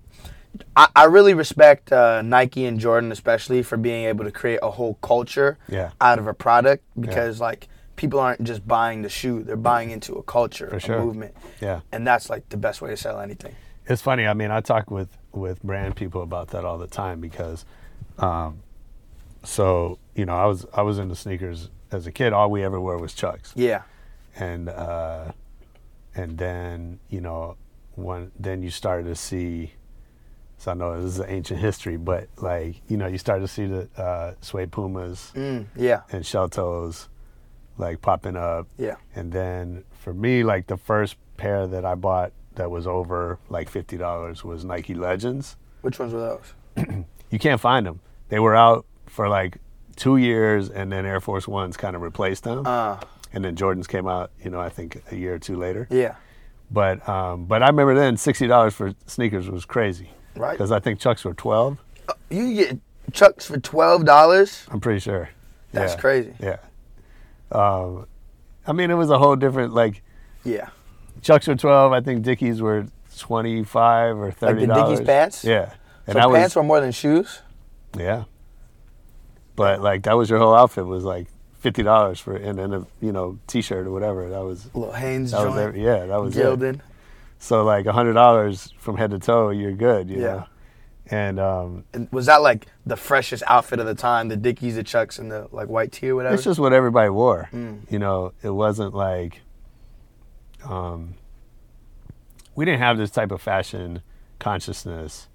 [0.74, 4.70] I, I really respect uh, Nike and Jordan, especially for being able to create a
[4.72, 5.92] whole culture Yeah.
[6.00, 10.14] out of a product because like people aren't just buying the shoe; they're buying into
[10.14, 11.80] a culture, For a movement, Yeah.
[11.92, 13.54] and that's like the best way to sell anything.
[13.88, 14.26] It's funny.
[14.26, 17.64] I mean, I talk with with brand people about that all the time because,
[18.18, 18.58] um,
[19.44, 22.32] so you know, I was I was into sneakers as a kid.
[22.32, 23.82] All we ever wore was Chucks, Yeah,
[24.36, 25.32] and uh,
[26.14, 27.56] and then you know,
[27.94, 29.72] when then you started to see.
[30.58, 33.66] So I know this is ancient history, but like you know, you started to see
[33.66, 37.08] the uh, suede pumas mm, yeah, and shell toes,
[37.78, 38.66] like popping up.
[38.78, 43.38] yeah, And then for me, like the first pair that I bought that was over
[43.50, 45.56] like fifty dollars was Nike Legends.
[45.82, 46.20] Which ones were
[46.76, 46.84] those?
[47.30, 47.98] You can't find them.
[48.28, 49.58] They were out for like
[49.96, 52.64] two years, and then Air Force Ones kind of replaced them.
[52.64, 52.98] Uh,
[53.32, 55.88] and then Jordans came out, you know, I think a year or two later.
[55.90, 56.14] yeah,
[56.70, 60.08] But um, but I remember then sixty dollars for sneakers was crazy.
[60.36, 60.52] Right.
[60.52, 61.78] Because I think Chucks were twelve.
[62.30, 62.78] you get
[63.12, 64.64] Chucks for twelve dollars.
[64.70, 65.28] I'm pretty sure.
[65.72, 66.00] That's Yeah.
[66.00, 66.34] crazy.
[66.38, 66.56] Yeah.
[67.52, 68.06] Um,
[68.66, 70.02] I mean, it was a whole different like.
[70.44, 70.68] Yeah,
[71.22, 71.92] Chucks were twelve.
[71.92, 72.86] I think Dickies were
[73.18, 74.66] twenty five or thirty.
[74.66, 74.84] like the.
[74.90, 75.44] Dickies pants.
[75.44, 75.72] Yeah,
[76.06, 77.40] and so that pants was were more than shoes.
[77.96, 78.24] yeah.
[79.54, 81.28] But like that was your whole outfit was like
[81.60, 84.28] fifty dollars for and then a you know t shirt or whatever.
[84.28, 86.80] That was A little Hanes that was every, yeah that was it.
[87.38, 90.10] So like a hundred dollars from head to toe, you're good.
[90.10, 90.22] You Yeah.
[90.26, 90.44] know?
[91.10, 94.28] And um, And was that like the freshest outfit of the time?
[94.28, 96.34] The Dickies, the Chucks, and the like white tee or whatever.
[96.34, 97.48] it's just what everybody wore.
[97.52, 97.90] Mm.
[97.90, 99.42] You know, it wasn't like
[100.64, 101.14] um,
[102.56, 104.02] we didn't have this type of fashion
[104.40, 105.28] consciousness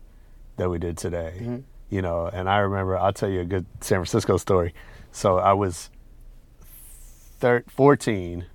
[0.57, 1.35] that we did today.
[1.37, 1.57] Mm-hmm.
[1.89, 4.73] You know, and I remember I'll tell you a good San Francisco story.
[5.11, 5.89] So I was
[7.39, 8.45] thir- 14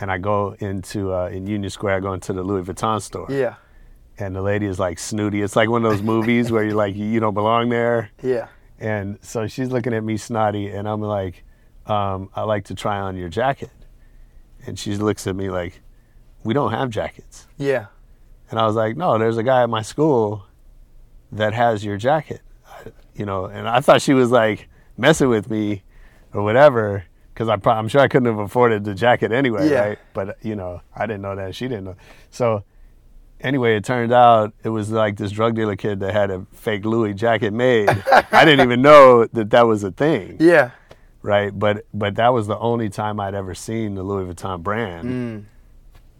[0.00, 3.26] and I go into uh, in Union Square I go into the Louis Vuitton store
[3.28, 3.56] yeah,
[4.18, 5.42] and the lady is like snooty.
[5.42, 8.10] It's like one of those movies where you're like you don't belong there.
[8.22, 8.48] yeah.
[8.78, 11.44] And so she's looking at me snotty, and I'm like,
[11.86, 13.70] um, I like to try on your jacket.
[14.66, 15.80] And she looks at me like,
[16.42, 17.46] we don't have jackets.
[17.58, 17.86] Yeah.
[18.50, 20.44] And I was like, no, there's a guy at my school
[21.30, 22.40] that has your jacket.
[22.66, 25.84] I, you know, and I thought she was like messing with me
[26.34, 29.80] or whatever, because I pro- I'm sure I couldn't have afforded the jacket anyway, Yeah.
[29.90, 29.98] right?
[30.12, 31.54] But, you know, I didn't know that.
[31.54, 31.96] She didn't know.
[32.30, 32.64] So
[33.42, 36.84] anyway, it turned out it was like this drug dealer kid that had a fake
[36.84, 37.88] Louis jacket made.
[38.30, 40.70] I didn't even know that that was a thing, Yeah.
[41.22, 41.56] right?
[41.56, 45.08] But but that was the only time I'd ever seen the Louis Vuitton brand.
[45.08, 45.44] Mm.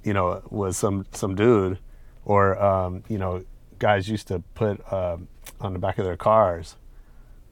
[0.04, 1.78] You know, was some some dude,
[2.24, 3.44] or um, you know,
[3.78, 5.28] guys used to put um,
[5.60, 6.76] on the back of their cars,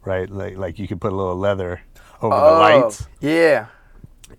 [0.04, 0.28] right?
[0.28, 1.80] Like like you could put a little leather
[2.20, 3.02] over the lights.
[3.02, 3.66] Oh, Yeah.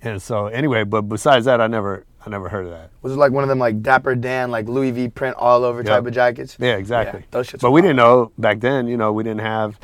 [0.02, 2.92] And so anyway, but besides that, I never I never heard of that.
[3.02, 5.84] Was it like one of them like Dapper Dan, like Louis V print all over
[5.84, 6.56] type of jackets?
[6.60, 7.22] Yeah, exactly.
[7.22, 8.88] Yeah, those shits but we didn't know back then.
[8.88, 9.80] You know, we didn't have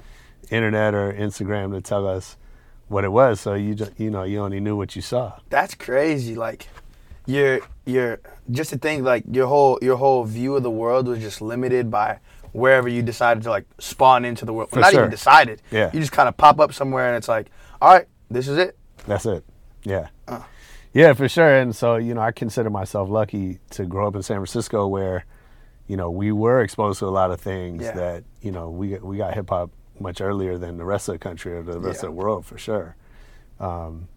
[0.51, 2.37] internet or Instagram to tell us
[2.87, 3.39] what it was.
[3.39, 5.39] So you just, you know you only knew what you saw.
[5.49, 6.35] That's crazy.
[6.35, 6.67] Like
[7.25, 8.19] your your
[8.51, 11.89] just to think like your whole your whole view of the world was just limited
[11.89, 12.19] by
[12.53, 14.69] wherever you decided to like spawn into the world.
[14.69, 15.01] For Not sure.
[15.01, 15.61] even decided.
[15.71, 15.91] Yeah.
[15.93, 17.47] You just kind of pop up somewhere and it's like,
[17.81, 18.77] all right, this is it.
[19.05, 19.43] That's it.
[19.83, 20.07] Yeah.
[20.93, 21.57] Yeah, for sure.
[21.57, 25.25] And so, you know, I consider myself lucky to grow up in San Francisco where,
[25.87, 27.91] you know, we were exposed to a lot of things Yeah.
[27.91, 29.69] that, you know, we got- we got hip hop
[29.99, 32.09] much earlier than the rest of the country or the rest Yeah.
[32.09, 32.95] of the world for sure.
[33.59, 34.07] Um,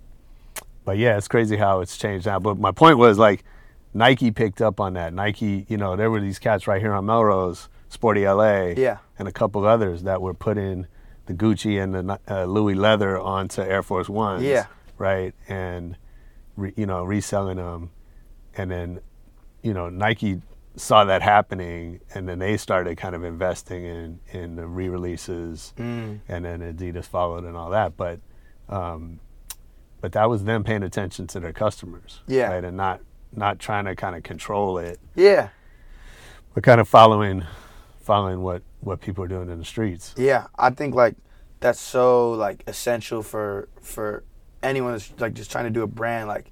[0.85, 2.39] but yeah, it's crazy how it's changed now.
[2.39, 3.45] But my point was like
[3.93, 5.13] Nike picked up on that.
[5.13, 8.99] Nike, you know, there were these cats right here on Melrose, Sporty LA, Yeah.
[9.19, 10.87] and a couple others that were putting
[11.27, 14.43] the Gucci and the uh, Louis leather onto Air Force Ones.
[14.43, 14.67] Yeah.
[14.99, 15.35] Right.
[15.49, 15.97] And,
[16.61, 17.91] re, you know, reselling them.
[18.57, 19.01] And then,
[19.63, 20.43] you know, Nike
[20.77, 25.73] saw that happening and then they started kind of investing in, in the re releases.
[25.77, 26.21] Mm.
[26.29, 27.97] And then Adidas followed and all that.
[27.97, 28.21] But,
[28.69, 29.21] um,
[30.01, 32.21] but that was them paying attention to their customers.
[32.27, 32.53] Yeah.
[32.53, 32.65] Right.
[32.65, 33.01] And not,
[33.33, 35.51] not trying to kind of control it, Yeah.
[36.55, 37.45] but kind of following,
[38.01, 40.15] following what, what people are doing in the streets.
[40.17, 40.47] Yeah.
[40.59, 41.17] I think like
[41.61, 44.25] that's so like essential for for
[44.63, 46.29] anyone that's like just trying to do a brand.
[46.29, 46.51] Like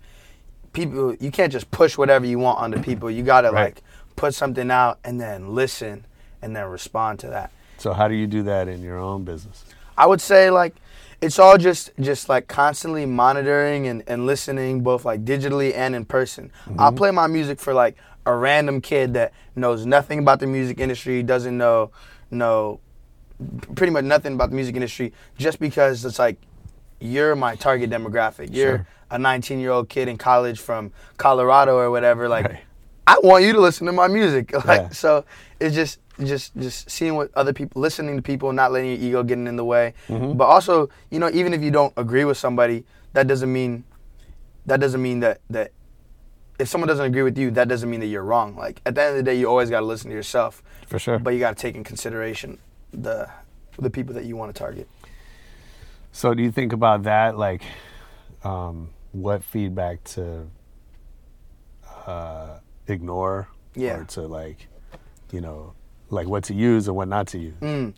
[0.72, 3.10] people you can't just push whatever you want onto people.
[3.10, 3.74] You gotta Right.
[3.74, 3.82] like
[4.16, 6.04] put something out and then listen
[6.42, 7.52] and then respond to that.
[7.78, 9.64] So how do you do that in your own business?
[9.96, 10.74] I would say like
[11.20, 16.04] it's all just just like constantly monitoring and, and listening both like digitally and in
[16.04, 16.52] person.
[16.66, 16.80] Mm-hmm.
[16.80, 20.78] I'll play my music for like a random kid that knows nothing about the music
[20.80, 21.90] industry, doesn't know
[22.30, 22.80] know
[23.76, 26.36] pretty much nothing about the music industry just because it's like
[27.00, 28.54] you're my target demographic.
[28.54, 28.86] You're Sure.
[29.10, 32.28] a 19 year old kid in college from Colorado or whatever.
[32.28, 32.60] Like Right.
[33.06, 34.52] I want you to listen to my music.
[34.64, 34.88] Like Yeah.
[34.90, 35.24] so
[35.60, 39.22] it's just just just seeing what other people, listening to people, not letting your ego
[39.22, 39.94] getting in the way.
[40.08, 40.36] Mm-hmm.
[40.36, 43.84] But also, you know, even if you don't agree with somebody, that doesn't mean
[44.66, 45.70] that doesn't mean that that
[46.58, 48.56] if someone doesn't agree with you, that doesn't mean that you're wrong.
[48.56, 50.62] Like at the end of the day, you always got to listen to yourself.
[50.88, 51.18] For sure.
[51.20, 52.58] But you got to take in consideration
[52.92, 53.28] the
[53.78, 54.88] the people that you want to target.
[56.12, 57.62] So do you think about that, like,
[58.44, 60.48] um, what feedback to
[62.06, 63.98] uh, ignore, Yeah.
[63.98, 64.68] or to like,
[65.32, 65.74] you know,
[66.10, 67.54] like what to use and what not to use?
[67.60, 67.94] Mm.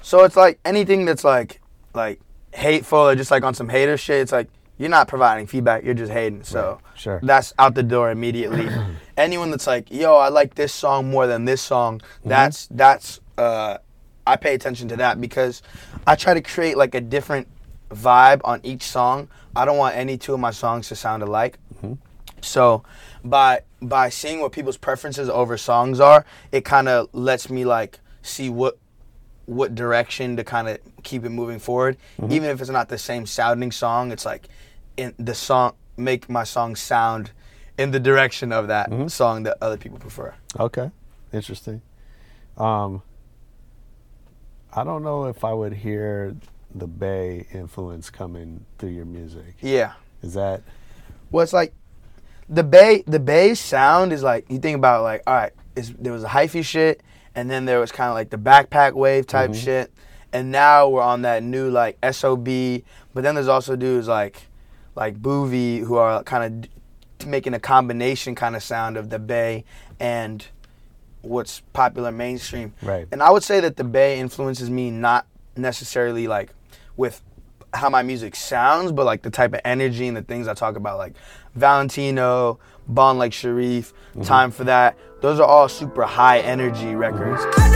[0.00, 1.60] So it's like anything that's like
[1.94, 2.20] like
[2.52, 4.20] hateful or just like on some hater shit.
[4.22, 5.84] It's like you're not providing feedback.
[5.84, 6.44] You're just hating.
[6.44, 7.20] So Right, sure.
[7.22, 8.68] that's out the door immediately.
[9.16, 12.00] Anyone that's like, yo, I like this song more than this song.
[12.00, 12.28] Mm-hmm.
[12.30, 13.78] That's that's uh,
[14.26, 15.62] I pay attention to that because
[16.06, 17.48] I try to create like a different
[17.90, 19.28] vibe on each song.
[19.54, 21.58] I don't want any two of my songs to sound alike.
[21.76, 21.94] Mm-hmm.
[22.40, 22.82] So
[23.24, 27.98] by by seeing what people's preferences over songs are, it kind of lets me like
[28.22, 28.78] see what
[29.46, 31.96] what direction to kind of keep it moving forward.
[32.20, 32.32] Mm-hmm.
[32.32, 34.48] Even if it's not the same sounding song, it's like
[34.96, 37.32] in the song make my song sound
[37.78, 39.08] in the direction of that Mm-hmm.
[39.08, 40.34] song that other people prefer.
[40.58, 40.90] Okay,
[41.32, 41.82] interesting.
[42.56, 43.02] Um,
[44.74, 46.34] I don't know if I would hear
[46.74, 49.54] the Bay influence coming through your music.
[49.60, 49.92] Yeah.
[50.22, 50.62] Is that
[51.30, 51.74] Well, it's like
[52.48, 56.24] the bay the bay sound is like you think about like all right, there was
[56.24, 57.02] a hyphy shit,
[57.34, 59.60] and then there was kind of like the backpack wave type mm-hmm.
[59.60, 59.92] shit,
[60.32, 62.44] and now we're on that new like sob.
[62.44, 64.48] But then there's also dudes like
[64.94, 66.68] like Boovie who are kind
[67.20, 69.64] of making a combination kind of sound of the bay
[70.00, 70.46] and
[71.22, 72.74] what's popular mainstream.
[72.82, 73.08] Right.
[73.10, 76.52] And I would say that the bay influences me not necessarily like
[76.96, 77.22] with
[77.74, 80.76] how my music sounds, but like the type of energy and the things I talk
[80.76, 81.14] about, like
[81.54, 84.22] Valentino, Bond like Sharif, mm-hmm.
[84.22, 84.98] Time for That.
[85.20, 87.42] Those are all super high energy records.
[87.56, 87.72] I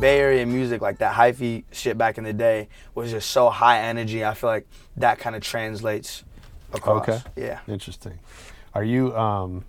[0.00, 3.80] Bay Area music, like that hyphy shit back in the day, was just so high
[3.80, 4.24] energy.
[4.24, 6.24] I feel like that kind of translates
[6.72, 7.08] across.
[7.08, 7.20] Okay.
[7.36, 7.60] Yeah.
[7.68, 8.18] Interesting.
[8.74, 9.64] Are you um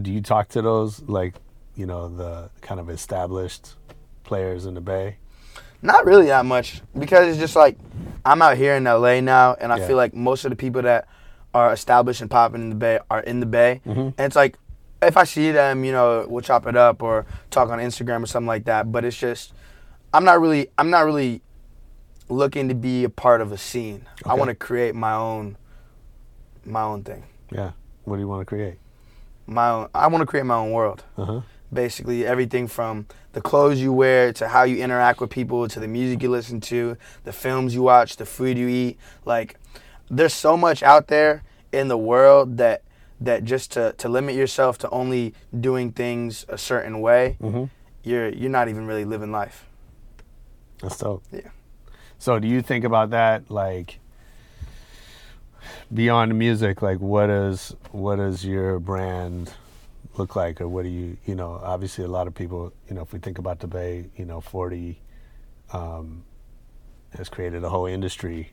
[0.00, 1.34] do you talk to those like,
[1.74, 3.74] you know, the kind of established
[4.24, 5.16] players in the Bay?
[5.82, 7.78] Not really that much because it's just like
[8.24, 9.86] I'm out here in LA now, and I Yeah.
[9.86, 11.06] feel like most of the people that
[11.54, 14.00] are established and popping in the Bay are in the Bay, Mm-hmm.
[14.00, 14.58] and it's like
[15.02, 18.26] if I see them, you know, we'll chop it up or talk on Instagram or
[18.26, 18.90] something like that.
[18.90, 19.52] But it's just
[20.12, 21.42] I'm not really I'm not really
[22.28, 24.06] looking to be a part of a scene.
[24.24, 25.56] I want to create my own
[26.64, 27.24] my own thing.
[27.52, 27.72] Yeah.
[28.04, 28.78] What do you want to create?
[29.46, 31.04] My own I want to create my own world.
[31.16, 31.42] Uh-huh.
[31.72, 35.88] basically everything from the clothes you wear to how you interact with people to the
[35.88, 39.56] music you listen to the films you watch the food you eat like
[40.08, 42.82] there's so much out there in the world that
[43.20, 47.70] that just to, to limit yourself to only doing things a certain way Mhm.
[48.02, 49.66] you're you're not even really living life
[50.82, 51.22] That's dope.
[51.32, 51.48] Yeah.
[52.18, 53.98] So do you think about that like
[55.92, 59.52] beyond music, like what is what does your brand
[60.16, 63.02] look like or what do you you know, obviously a lot of people, you know,
[63.02, 65.00] if we think about the Bay, you know, forty
[65.72, 66.22] um
[67.16, 68.50] has created a whole industry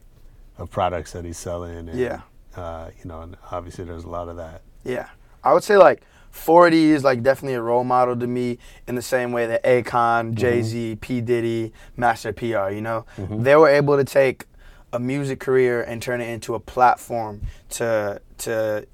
[0.58, 2.22] of products that he's selling and Yeah.
[2.56, 4.62] Uh, you know, and obviously there's a lot of that.
[4.84, 5.10] Yeah,
[5.44, 9.02] I would say like 40 is like definitely a role model to me in the
[9.02, 10.34] same way that Akon, mm-hmm.
[10.34, 12.70] Jay Z, P Diddy, Master PR.
[12.70, 13.44] You know, mm-hmm.
[13.44, 14.46] they were able to take
[14.92, 18.88] a music career and turn it into a platform to to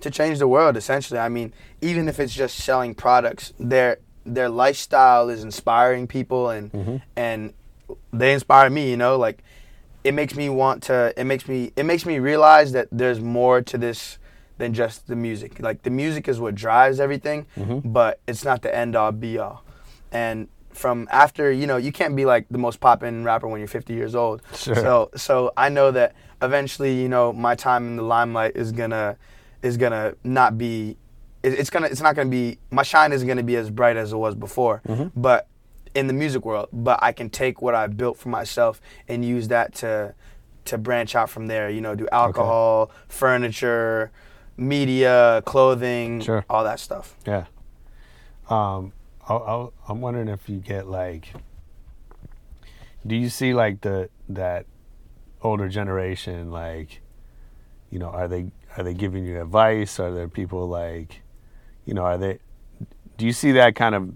[0.00, 0.76] to change the world.
[0.76, 6.48] Essentially, I mean, even if it's just selling products, their their lifestyle is inspiring people
[6.50, 6.96] and mm-hmm.
[7.16, 7.52] and
[8.12, 8.90] they inspire me.
[8.90, 9.42] You know, like
[10.04, 13.60] it makes me want to it makes me it makes me realize that there's more
[13.62, 14.18] to this
[14.58, 15.58] than just the music.
[15.60, 17.92] Like the music is what drives everything mm-hmm.
[17.92, 19.64] but it's not the end all be all.
[20.12, 23.68] And from after you know you can't be like the most poppin' rapper when you're
[23.68, 24.42] 50 years old.
[24.54, 24.74] Sure.
[24.74, 29.16] so so i know that eventually you know my time in the limelight is gonna
[29.62, 30.96] is gonna not be
[31.42, 34.16] it's gonna it's not gonna be my shine isn't gonna be as bright as it
[34.16, 34.82] was before.
[34.86, 35.20] Mm-hmm.
[35.20, 35.48] But
[35.94, 39.48] in the music world but i can take what i built for myself and use
[39.48, 40.14] that to
[40.64, 44.10] to branch out from there you know do alcohol furniture
[44.56, 46.44] media clothing Sure.
[46.50, 47.46] all that stuff Yeah.
[48.48, 48.92] Um,
[49.28, 51.32] I, I, I'm wondering if you get like,
[53.06, 54.66] do you see like the that
[55.42, 57.00] older generation like,
[57.90, 59.98] you know, are they are they giving you advice?
[60.00, 61.22] Are there people like,
[61.86, 62.40] you know, are they?
[63.16, 64.10] Do you see that kind of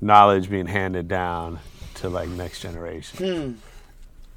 [0.00, 1.58] knowledge being handed down
[1.94, 3.60] to like next generation?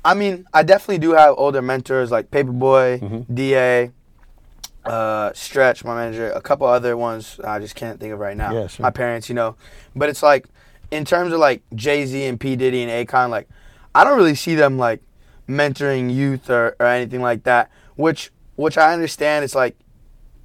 [0.03, 3.33] I mean, I definitely do have older mentors like Paperboy, Mm-hmm.
[3.35, 3.91] Da,
[4.85, 8.53] uh, Stretch, my manager, a couple other ones I just can't think of right now.
[8.53, 8.83] Yeah, sure.
[8.83, 9.55] My parents, you know.
[9.95, 10.47] But it's like,
[10.89, 13.47] in terms of like Jay Z and P Diddy and Akon, like,
[13.93, 15.01] I don't really see them like
[15.47, 17.69] mentoring youth or, or anything like that.
[17.95, 19.43] Which which I understand.
[19.43, 19.75] It's like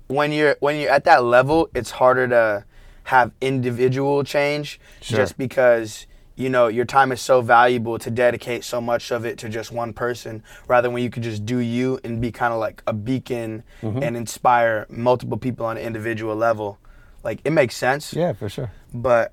[0.09, 2.64] when you're when you're at that level, it's harder to
[3.05, 5.17] have individual change Sure.
[5.19, 9.38] just because you know your time is so valuable to dedicate so much of it
[9.38, 12.53] to just one person rather than when you could just do you and be kind
[12.53, 14.03] of like a beacon Mm-hmm.
[14.03, 16.79] and inspire multiple people on an individual level
[17.23, 18.71] like it makes sense Yeah, for sure.
[18.93, 19.33] but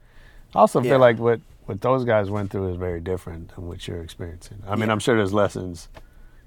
[0.53, 3.87] I also feel like what what those guys went through is very different than what
[3.87, 4.61] you're experiencing.
[4.67, 4.93] I mean, Yeah.
[4.93, 5.87] I'm sure there's lessons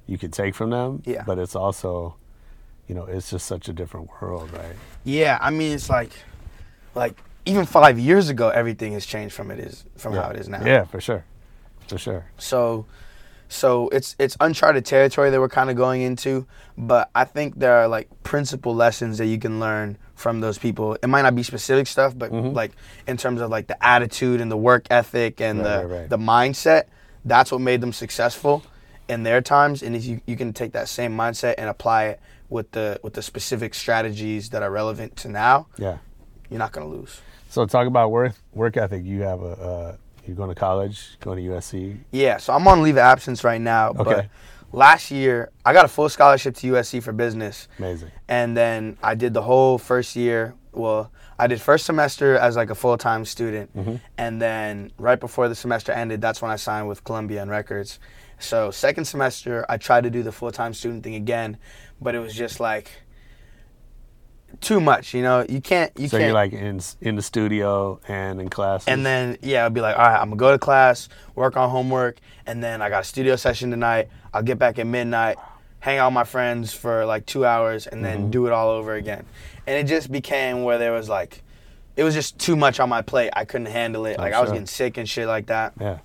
[0.07, 1.03] you could take from them.
[1.07, 1.23] Yeah.
[1.25, 2.17] But it's also,
[2.89, 4.77] you know, it's just such a different world, right?
[5.05, 6.11] yeah i mean it's like
[6.95, 10.49] like even five years ago everything has changed from it is from how it is
[10.49, 11.25] now Yeah, for sure,
[11.89, 12.25] for sure.
[12.39, 12.87] So,
[13.49, 16.47] so it's it's uncharted territory that we're kind of going into,
[16.79, 20.95] but I think there are like principal lessons that you can learn from those people.
[21.03, 22.73] It might not be specific stuff, but like
[23.07, 25.67] in terms of like the attitude and the work ethic and Mm-hmm.
[25.67, 26.11] Right, the right, right.
[26.11, 26.85] the mindset,
[27.25, 28.63] that's what made them successful
[29.09, 29.83] in their times.
[29.83, 33.13] And if you you can take that same mindset and apply it with the with
[33.15, 35.99] the specific strategies that are relevant to now, Yeah.
[36.51, 37.21] You're not gonna lose.
[37.51, 39.05] So talk about work work ethic.
[39.05, 41.99] You have a uh, you're going to college, going to USC.
[42.11, 43.93] Yeah, so I'm on leave of absence right now.
[43.93, 44.29] But Okay.
[44.73, 47.69] last year, I got a full scholarship to USC for business.
[47.79, 48.11] Amazing.
[48.27, 50.55] And then I did the whole first year.
[50.73, 53.71] Well, I did first semester as like a full time student.
[54.17, 57.99] And then right before the semester ended, that's when I signed with Columbia and Records.
[58.39, 61.59] So second semester, I tried to do the full time student thing again,
[62.01, 62.91] but it was just like
[64.61, 65.15] too much.
[65.15, 65.93] You know, you can't.
[65.99, 66.27] You so can't.
[66.27, 68.87] you're like in in the studio and in class.
[68.87, 71.71] And then yeah, I'd be like, all right, I'm gonna go to class, work on
[71.71, 74.09] homework, and then I got a studio session tonight.
[74.33, 75.37] I'll get back at midnight,
[75.81, 78.31] hang out with my friends for like two hours, and then mm-hmm.
[78.31, 79.25] do it all over again.
[79.67, 81.43] And it just became where there was like,
[81.97, 83.31] it was just too much on my plate.
[83.35, 84.19] I couldn't handle it.
[84.19, 85.73] I'm Like I was getting sick and shit like that.
[85.81, 85.99] yeah.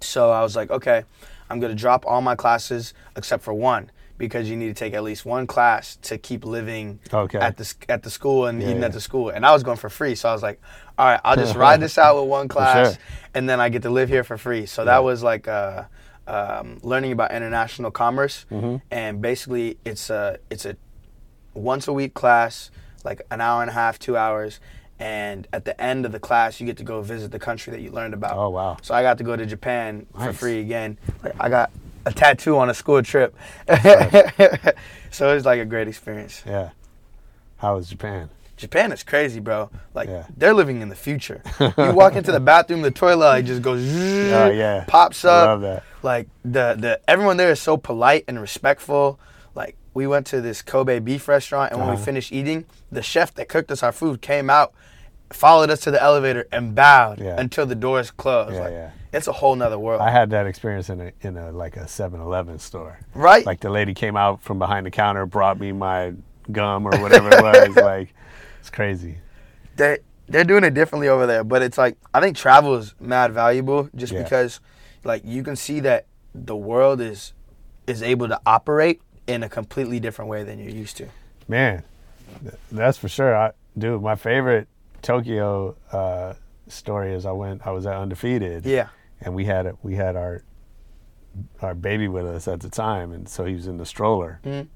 [0.00, 1.04] So I was like, okay,
[1.50, 5.02] I'm gonna drop all my classes except for one because you need to take at
[5.02, 7.38] least one class to keep living Okay.
[7.38, 8.86] at the at the school and Yeah, eating yeah.
[8.86, 9.30] at the school.
[9.30, 10.60] And I was going for free, so I was like,
[10.98, 13.02] all right, I'll just ride this out with one class, sure.
[13.34, 14.66] and then I get to live here for free.
[14.66, 14.86] So Yeah.
[14.86, 15.84] that was like uh,
[16.26, 18.76] um, learning about international commerce, Mm-hmm.
[18.90, 20.76] and basically it's a it's a
[21.54, 22.70] once a week class,
[23.04, 24.60] like an hour and a half, two hours.
[25.00, 27.80] And at the end of the class, you get to go visit the country that
[27.80, 28.36] you learned about.
[28.38, 28.76] Oh, wow.
[28.80, 30.98] So I got to go to Japan for free again.
[31.22, 31.72] Like, I got
[32.06, 33.34] a tattoo on a school trip.
[35.10, 36.42] so it was like a great experience.
[36.46, 36.70] Yeah.
[37.58, 38.30] How was Japan?
[38.56, 39.70] Japan is crazy, bro.
[39.94, 40.26] Like Yeah.
[40.36, 41.42] they're living in the future.
[41.60, 43.80] you walk into the bathroom, the toilet like, just goes,
[44.32, 44.84] Oh, yeah.
[44.86, 45.46] pops I up.
[45.46, 45.82] love that.
[46.02, 49.18] Like the the everyone there is so polite and respectful.
[49.54, 52.04] Like we went to this Kobe beef restaurant, and when we Uh-huh.
[52.04, 54.72] finished eating, the chef that cooked us our food came out,
[55.30, 57.38] followed us to the elevator, and bowed Yeah.
[57.40, 58.54] until the doors closed.
[58.54, 58.90] Yeah, like yeah.
[59.12, 60.00] it's a whole nother world.
[60.00, 62.98] I had that experience in a in a like a 7-Eleven store.
[63.14, 63.44] right?
[63.44, 66.12] Like the lady came out from behind the counter, brought me my
[66.52, 67.76] gum or whatever it was.
[67.84, 68.14] Like
[68.60, 69.18] it's crazy.
[69.76, 73.32] they they're doing it differently over there, but it's like I think travel is mad
[73.32, 74.22] valuable just Yeah.
[74.22, 74.60] because
[75.04, 77.32] like you can see that the world is
[77.86, 81.06] is able to operate in a completely different way than you're used to.
[81.48, 81.82] Man,
[82.72, 83.36] that's for sure.
[83.36, 84.66] I, dude, my favorite
[85.04, 86.34] Tokyo uh,
[86.66, 87.66] story is I went.
[87.66, 88.64] I was at Undefeated.
[88.66, 88.88] Yeah.
[89.20, 90.42] and we had we had our
[91.62, 94.66] our baby with us at the time, and so he was in the stroller, Mhm.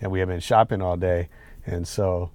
[0.00, 1.28] and we had been shopping all day,
[1.66, 2.30] and so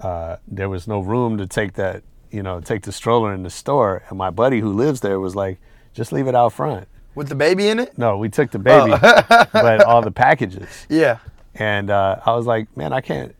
[0.00, 3.50] uh, there was no room to take that, you know, take the stroller in the
[3.50, 5.58] store, and my buddy who lives there was like,
[5.94, 6.86] just leave it out front.
[7.14, 7.96] With the baby in it?
[7.96, 8.90] No, we took the baby,
[9.52, 10.86] but all the packages.
[10.90, 11.18] Yeah.
[11.54, 13.34] And uh, I was like, man, I can't,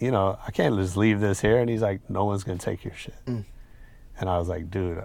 [0.00, 1.58] you know, I can't just leave this here.
[1.58, 3.14] And he's like, no one's gonna take your shit.
[3.26, 3.44] Mm.
[4.18, 5.04] And I was like, dude,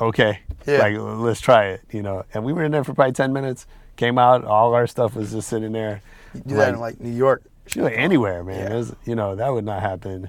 [0.00, 0.78] okay, Yeah.
[0.78, 2.24] like let's try it, you know.
[2.34, 3.66] And we were in there for probably ten minutes.
[3.96, 6.02] Came out, all our stuff was just sitting there.
[6.34, 7.42] You do that in like New York.
[7.66, 8.70] Shoot, like anywhere, man.
[8.70, 8.76] Yeah.
[8.76, 10.28] Was- you know, that would not happen,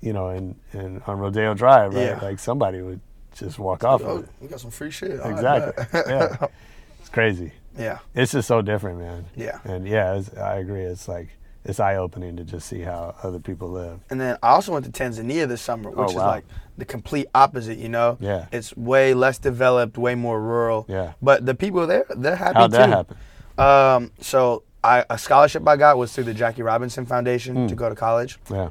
[0.00, 2.02] you know, in, in on Rodeo Drive, right?
[2.06, 2.18] Yeah.
[2.22, 3.00] Like somebody would
[3.36, 4.30] just walk off Oh, of it.
[4.40, 5.20] we got some free shit.
[5.22, 5.84] Exactly.
[5.92, 6.06] bet.
[6.08, 6.46] yeah.
[7.00, 7.52] It's crazy.
[7.78, 7.98] yeah.
[8.14, 9.26] It's just so different, man.
[9.36, 9.58] Yeah.
[9.64, 10.82] And yeah, it's, I agree.
[10.82, 11.28] It's like
[11.68, 14.00] it's eye opening to just see how other people live.
[14.10, 16.44] And then I also went to Tanzania this summer, which Oh, is like
[16.78, 18.16] the complete opposite, you know?
[18.20, 18.46] Yeah.
[18.50, 20.86] It's way less developed, way more rural.
[20.88, 21.12] Yeah.
[21.22, 23.16] But the people there, they're happy How'd that happen?
[23.58, 27.66] Um, so I, a scholarship I got was through the Jackie Robinson Foundation Hmm.
[27.68, 28.38] to go to college.
[28.50, 28.70] Yeah.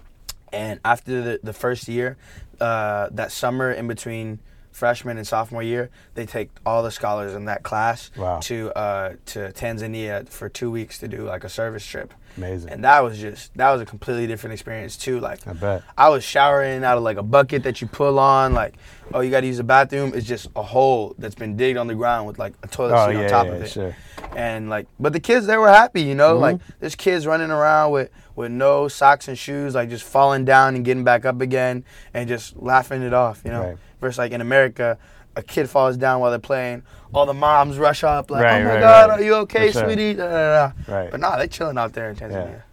[0.51, 2.17] And after the, the first year,
[2.59, 4.39] uh, that summer in between
[4.71, 8.39] freshman and sophomore year, they take all the scholars in that class Wow.
[8.41, 12.13] to uh, to Tanzania for two weeks to do like a service trip.
[12.37, 12.69] Amazing.
[12.71, 15.19] And that was just that was a completely different experience too.
[15.19, 15.83] Like I bet.
[15.97, 18.53] I was showering out of like a bucket that you pull on.
[18.53, 18.75] Like,
[19.13, 20.13] oh, you got to use the bathroom.
[20.15, 23.07] It's just a hole that's been digged on the ground with like a toilet Oh,
[23.07, 23.67] seat yeah, on top yeah, of it.
[23.71, 23.95] sure.
[24.35, 26.33] And like, but the kids they were happy, you know.
[26.33, 26.41] Mm-hmm.
[26.41, 30.75] Like, there's kids running around with with no socks and shoes, like just falling down
[30.75, 31.83] and getting back up again,
[32.13, 33.61] and just laughing it off, you know.
[33.69, 33.77] Right.
[33.99, 34.97] Versus like in America.
[35.37, 36.81] A kid falls down while they're playing.
[37.13, 39.19] All the moms rush up like, Right, "Oh my right, God, right.
[39.19, 39.83] are you okay, For sure.
[39.85, 40.93] sweetie?" Da, da, da.
[40.93, 41.11] Right.
[41.11, 42.63] But nah, they're chilling out there in Tanzania.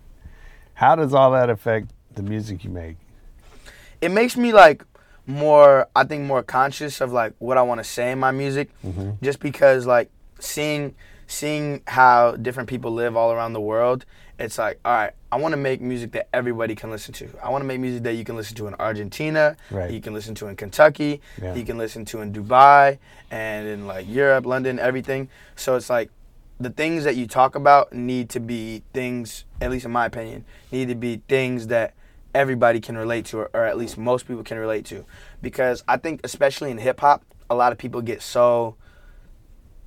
[0.73, 2.97] How does all that affect the music you make?
[4.01, 4.85] it makes me like
[5.27, 8.69] more i think more conscious of like what i want to say in my music
[8.85, 9.12] Mm-hmm.
[9.23, 10.11] just because like
[10.41, 10.95] seeing
[11.27, 14.05] seeing how different people live all around the world
[14.39, 17.49] it's like all right i want to make music that everybody can listen to i
[17.49, 19.91] want to make music that you can listen to in argentina Right.
[19.91, 21.55] you can listen to in kentucky Yeah.
[21.55, 22.99] you can listen to in dubai
[23.30, 26.11] and in like europe london everything so it's like
[26.59, 30.45] the things that you talk about need to be things at least in my opinion
[30.72, 31.95] need to be things that
[32.35, 35.05] everybody can relate to or, or at least most people can relate to
[35.43, 38.74] because i think especially in hip hop a lot of people get so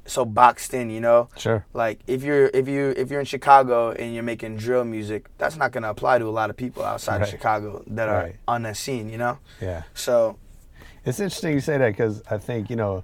[0.08, 1.66] so boxed in you know Sure.
[1.74, 5.56] like if you're if you if you're in chicago and you're making drill music that's
[5.58, 7.24] not going to apply to a lot of people outside Right.
[7.24, 8.36] of chicago that Right.
[8.48, 9.84] are on that scene you know Yeah.
[9.94, 10.38] so
[11.06, 13.04] It's interesting you say that because I think, you know,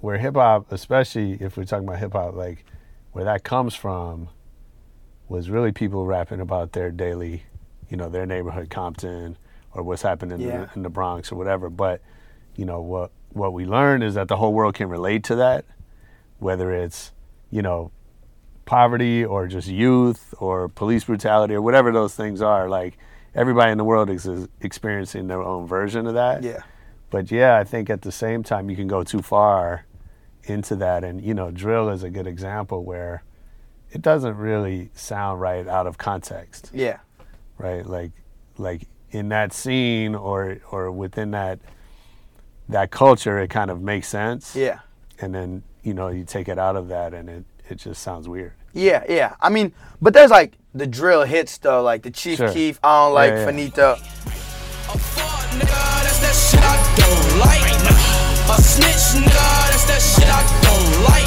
[0.00, 2.64] where hip hop, especially if we're talking about hip hop, like
[3.12, 4.28] where that comes from
[5.28, 7.44] was really people rapping about their daily,
[7.88, 9.36] you know, their neighborhood, Compton,
[9.72, 10.64] or what's happening in, Yeah.
[10.64, 11.68] the, in the Bronx or whatever.
[11.70, 12.00] But,
[12.56, 15.64] you know, what, what we learned is that the whole world can relate to that,
[16.40, 17.12] whether it's,
[17.50, 17.92] you know,
[18.64, 22.68] poverty or just youth or police brutality or whatever those things are.
[22.68, 22.98] Like
[23.34, 24.28] everybody in the world is
[24.60, 26.42] experiencing their own version of that.
[26.42, 26.62] yeah
[27.10, 29.86] But yeah, I think at the same time you can go too far
[30.44, 33.22] into that, and you know, drill is a good example where
[33.90, 36.98] it doesn't really sound right out of context, yeah
[37.58, 37.84] right?
[37.84, 38.12] Like,
[38.56, 41.58] like in that scene or or within that
[42.68, 44.78] that culture, it kind of makes sense, yeah
[45.18, 48.28] and then you know you take it out of that, and it it just sounds
[48.28, 48.52] weird.
[48.72, 49.34] Yeah, yeah.
[49.40, 52.52] I mean, but there's like the drill hits though, like the Chief Sure.
[52.52, 53.46] Keef, I don't like Yeah, yeah.
[53.46, 53.92] Finito.
[53.92, 57.60] A fuck nigga, that's that shit I don't like.
[58.50, 61.26] A snitch nigga, that's that shit I don't like.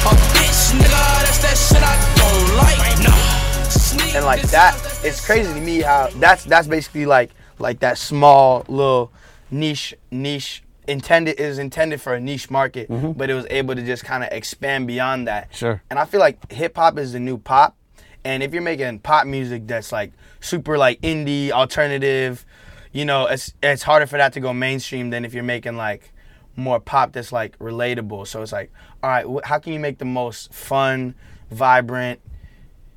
[0.00, 3.70] A bitch nigga, that's that shit I don't like.
[3.70, 7.98] Sneak And like that, it's crazy to me how that's that's basically like like that
[7.98, 9.12] small little
[9.50, 13.12] niche niche intended is intended for a niche market, mm-hmm.
[13.12, 15.54] but it was able to just kind of expand beyond that.
[15.54, 15.82] Sure.
[15.90, 17.76] And I feel like hip hop is the new pop.
[18.24, 22.44] And if you're making pop music that's like super like indie, alternative,
[22.92, 26.12] you know, it's it's harder for that to go mainstream than if you're making like
[26.56, 28.26] more pop that's like relatable.
[28.26, 28.70] So it's like,
[29.02, 31.14] all right, wh- how can you make the most fun,
[31.50, 32.20] vibrant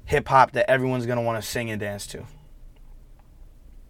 [0.05, 2.25] hip hop that everyone's gonna want to sing and dance to?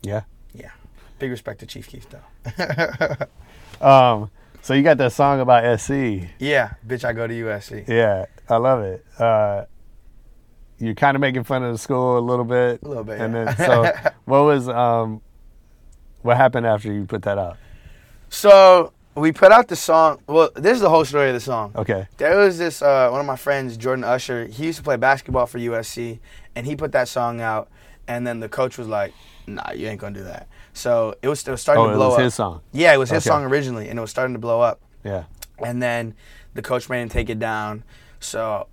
[0.01, 0.23] Yeah.
[0.53, 0.71] Yeah.
[1.19, 3.27] Big respect to Chief Keef though.
[3.84, 4.29] Um.
[4.61, 6.29] So you got that song about SC.
[6.39, 7.86] yeah, bitch, I go to USC.
[7.86, 9.05] Yeah, I love it.
[9.19, 9.65] Uh,
[10.79, 12.81] you're kind of making fun of the school a little bit.
[12.81, 13.53] A little bit, And yeah.
[13.53, 13.93] then, so
[14.25, 15.21] what was um,
[16.21, 17.57] what happened after you put that out?
[18.29, 20.19] So we put out the song.
[20.27, 21.73] Well, this is the whole story of the song.
[21.75, 22.07] Okay.
[22.17, 24.45] There was this uh, one of my friends, Jordan Usher.
[24.47, 26.19] He used to play basketball for USC,
[26.55, 27.69] and he put that song out.
[28.07, 29.13] And then the coach was like,
[29.45, 31.95] "Nah, you ain't gonna do that." So it was, it was starting Oh, to it
[31.97, 32.24] blow was up.
[32.24, 32.61] his song.
[32.71, 33.30] Yeah, it was his Okay.
[33.34, 34.82] song originally, and it was starting to blow up.
[35.03, 35.24] Yeah.
[35.63, 36.15] And then
[36.55, 37.84] the coach made him take it down.
[38.19, 38.67] So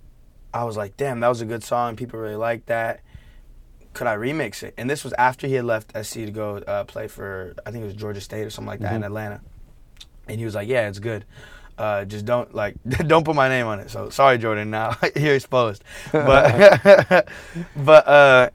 [0.53, 1.95] I was like, damn, that was a good song.
[1.95, 3.01] People really liked that.
[3.93, 4.73] Could I remix it?
[4.77, 7.83] And this was after he had left SC to go uh, play for, I think
[7.83, 9.41] it was Georgia State or something like that in Atlanta.
[10.27, 11.25] And he was like, yeah, it's good.
[11.77, 12.75] Uh, just don't like
[13.07, 13.89] don't put my name on it.
[13.89, 14.69] So sorry, Jordan.
[14.69, 15.83] Now you're exposed.
[16.11, 17.27] But
[17.75, 18.49] but uh,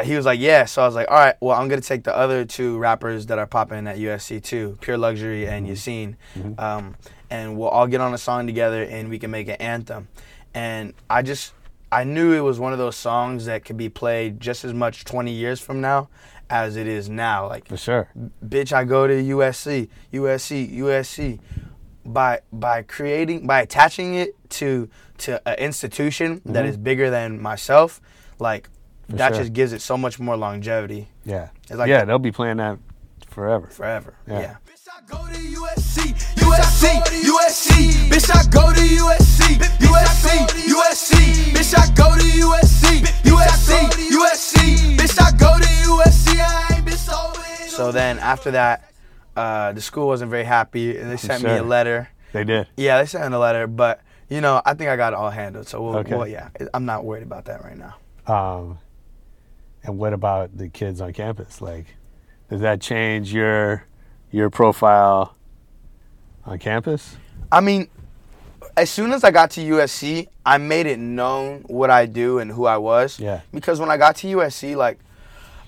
[0.00, 0.64] uh, he was like, yeah.
[0.64, 1.34] So I was like, all right.
[1.40, 4.98] Well, I'm gonna take the other two rappers that are popping at USC too, Pure
[4.98, 6.16] Luxury and Yassine,
[6.58, 6.96] um,
[7.30, 10.08] and we'll all get on a song together and we can make an anthem.
[10.54, 11.54] And I just
[11.90, 15.04] I knew it was one of those songs that could be played just as much
[15.04, 16.08] 20 years from now
[16.48, 17.48] as it is now.
[17.48, 18.08] Like For sure.
[18.44, 21.38] bitch, I go to USC, USC, USC.
[22.04, 24.88] By by creating by attaching it to
[25.18, 28.00] to an institution that is bigger than myself,
[28.40, 28.68] like
[29.18, 29.42] that sure.
[29.42, 31.48] just gives it so much more longevity Yeah.
[31.62, 32.78] It's like yeah, they'll be playing that
[33.28, 33.66] forever.
[33.68, 34.14] forever.
[34.26, 34.40] Yeah.
[34.40, 34.56] yeah.
[34.66, 38.08] Bitch, I go to USC, USC, USC.
[38.10, 41.52] Bitch, I go to USC, USC, USC.
[41.52, 44.96] Bitch, I go to USC, USC, USC.
[44.96, 46.38] Bitch, I go to USC.
[46.38, 48.92] I ain't been sober So then after that,
[49.36, 52.08] uh, the school wasn't very happy, and they sent me a letter.
[52.32, 52.68] They did.
[52.76, 55.30] Yeah, they sent in a letter, but you know, I think I got it all
[55.30, 55.68] handled.
[55.68, 56.14] So we'll, Okay.
[56.14, 57.94] well, yeah, I'm not worried about that right now.
[58.26, 58.78] Um,
[59.84, 61.60] and what about the kids on campus?
[61.60, 61.86] Like,
[62.50, 63.84] does that change your
[64.30, 65.36] your profile
[66.44, 67.16] on campus?
[67.50, 67.88] I mean,
[68.76, 72.50] as soon as I got to USC, I made it known what I do and
[72.50, 73.20] who I was.
[73.20, 73.40] Yeah.
[73.52, 74.98] Because when I got to USC, like,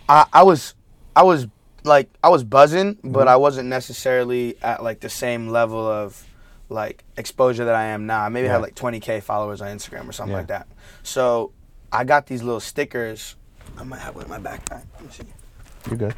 [0.08, 0.74] I, I was,
[1.14, 1.46] I was
[1.84, 3.12] like, I was buzzing, Mm-hmm.
[3.12, 6.26] but I wasn't necessarily at like the same level of
[6.70, 8.22] like exposure that I am now.
[8.22, 8.52] I maybe Yeah.
[8.54, 10.38] had like 20k followers on Instagram or something Yeah.
[10.38, 10.66] like that.
[11.02, 11.52] So
[11.92, 13.36] I got these little stickers.
[13.76, 14.84] I might have one in my backpack.
[14.94, 15.24] Let me see.
[15.88, 16.14] You're good.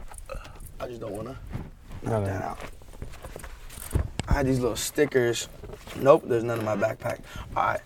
[0.79, 1.37] I just don't wanna
[2.03, 2.25] knock no.
[2.25, 2.59] that out.
[4.29, 5.49] I had these little stickers.
[5.97, 7.21] Nope, there's none in my backpack.
[7.57, 7.81] All right.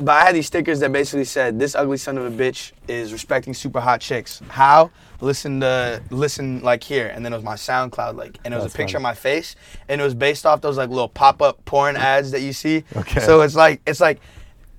[0.00, 3.12] But I had these stickers that basically said, "This ugly son of a bitch is
[3.12, 4.90] respecting super hot chicks." How?
[5.20, 8.66] Listen to listen like here, and then it was my SoundCloud like, and it was
[8.66, 9.02] That's a picture funny.
[9.02, 9.56] of my face,
[9.88, 12.84] and it was based off those like little pop up porn ads that you see.
[12.96, 13.20] Okay.
[13.20, 14.20] So it's like it's like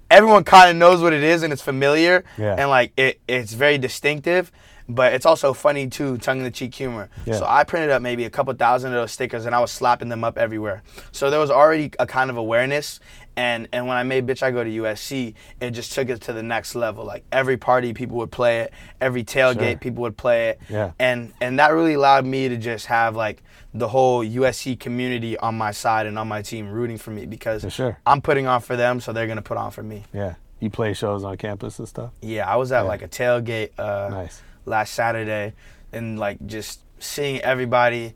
[0.10, 2.56] everyone kind of knows what it is and it's familiar, Yeah.
[2.58, 4.52] and like it it's very distinctive.
[4.92, 7.10] But it's also funny too, tongue in the cheek humor.
[7.24, 7.36] Yeah.
[7.36, 10.10] So I printed up maybe a couple thousand of those stickers and I was slapping
[10.10, 10.82] them up everywhere.
[11.12, 13.00] So there was already a kind of awareness.
[13.40, 16.34] And, and when I made Bitch I Go to USC, it just took it to
[16.34, 17.06] the next level.
[17.06, 18.74] Like every party, people would play it.
[19.00, 19.78] Every tailgate, Sure.
[19.78, 20.60] people would play it.
[20.68, 20.92] Yeah.
[21.00, 23.42] And and that really allowed me to just have like
[23.74, 27.62] the whole USC community on my side and on my team rooting for me because
[27.62, 27.98] For sure.
[28.06, 30.04] I'm putting on for them, so they're gonna put on for me.
[30.12, 30.34] Yeah.
[30.60, 32.12] You play shows on campus and stuff.
[32.22, 32.90] Yeah, I was at Yeah.
[32.90, 34.42] like a tailgate uh, Nice.
[34.66, 35.54] last Saturday,
[35.94, 38.16] and like just seeing everybody.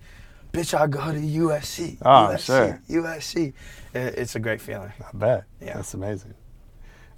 [0.53, 1.97] Bitch, I'll go to USC.
[2.03, 2.81] Oh, USC, sure.
[2.89, 3.53] USC.
[3.93, 4.93] It- It's a great feeling.
[5.01, 5.45] I bet.
[5.59, 5.73] Yeah.
[5.75, 6.35] That's amazing.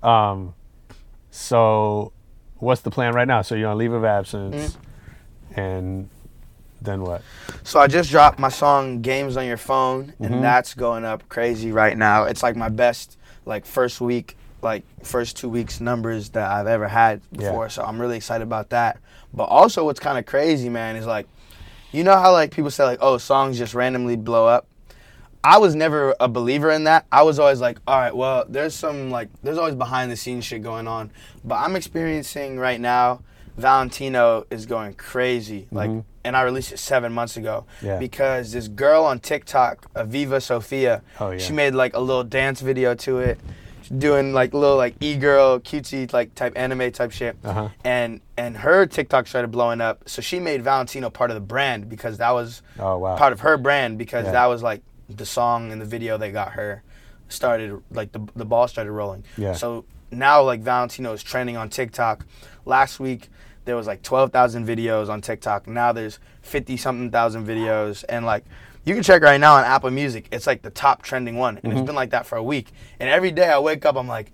[0.01, 0.53] Um,
[1.31, 2.13] so
[2.57, 3.41] what's the plan right now?
[3.41, 4.77] So you're on leave of absence,
[5.51, 5.59] Mm-hmm.
[5.59, 6.09] and
[6.81, 7.21] then what?
[7.63, 11.71] So I just dropped my song "Games on Your Phone," and that's going up crazy
[11.73, 12.23] right now.
[12.25, 16.88] It's like my best like first week, like first two weeks numbers that I've ever
[16.88, 17.49] had Yeah.
[17.49, 17.67] before.
[17.69, 18.97] So I'm really excited about that.
[19.33, 21.27] But also, what's kind of crazy, man, is like,
[21.95, 24.67] you know how like people say like, oh, songs just randomly blow up.
[25.43, 27.05] I was never a believer in that.
[27.11, 30.43] I was always like, all right, well, there's some like, there's always behind the scenes
[30.45, 31.11] shit going on.
[31.43, 33.21] But I'm experiencing right now,
[33.55, 35.67] Valentino is going crazy.
[35.71, 36.03] Like, Mhm.
[36.23, 37.97] and I released it seven months ago Yeah.
[37.99, 41.37] because this girl on TikTok, Aviva Sophia, Oh, yeah.
[41.37, 43.39] she made like a little dance video to it,
[43.89, 47.69] doing like little like e-girl cutesy like type anime type shit, Uh-huh.
[47.83, 50.07] and and her TikTok started blowing up.
[50.07, 53.15] So she made Valentino part of the brand because that was Oh wow.
[53.17, 54.31] part of her brand because Yeah.
[54.33, 56.83] that was like the song and the video that got her
[57.29, 59.23] started like the the ball started rolling.
[59.38, 59.53] Yeah.
[59.53, 62.25] So now like Valentino is trending on TikTok.
[62.65, 63.29] Last week
[63.65, 65.65] there was like 12,000 videos on TikTok.
[65.67, 68.45] Now there's 50 something thousand videos and like
[68.86, 70.27] you can check right now on Apple Music.
[70.31, 71.77] It's like the top trending one and Mm-hmm.
[71.79, 72.71] it's been like that for a week.
[72.99, 74.31] And every day I wake up I'm like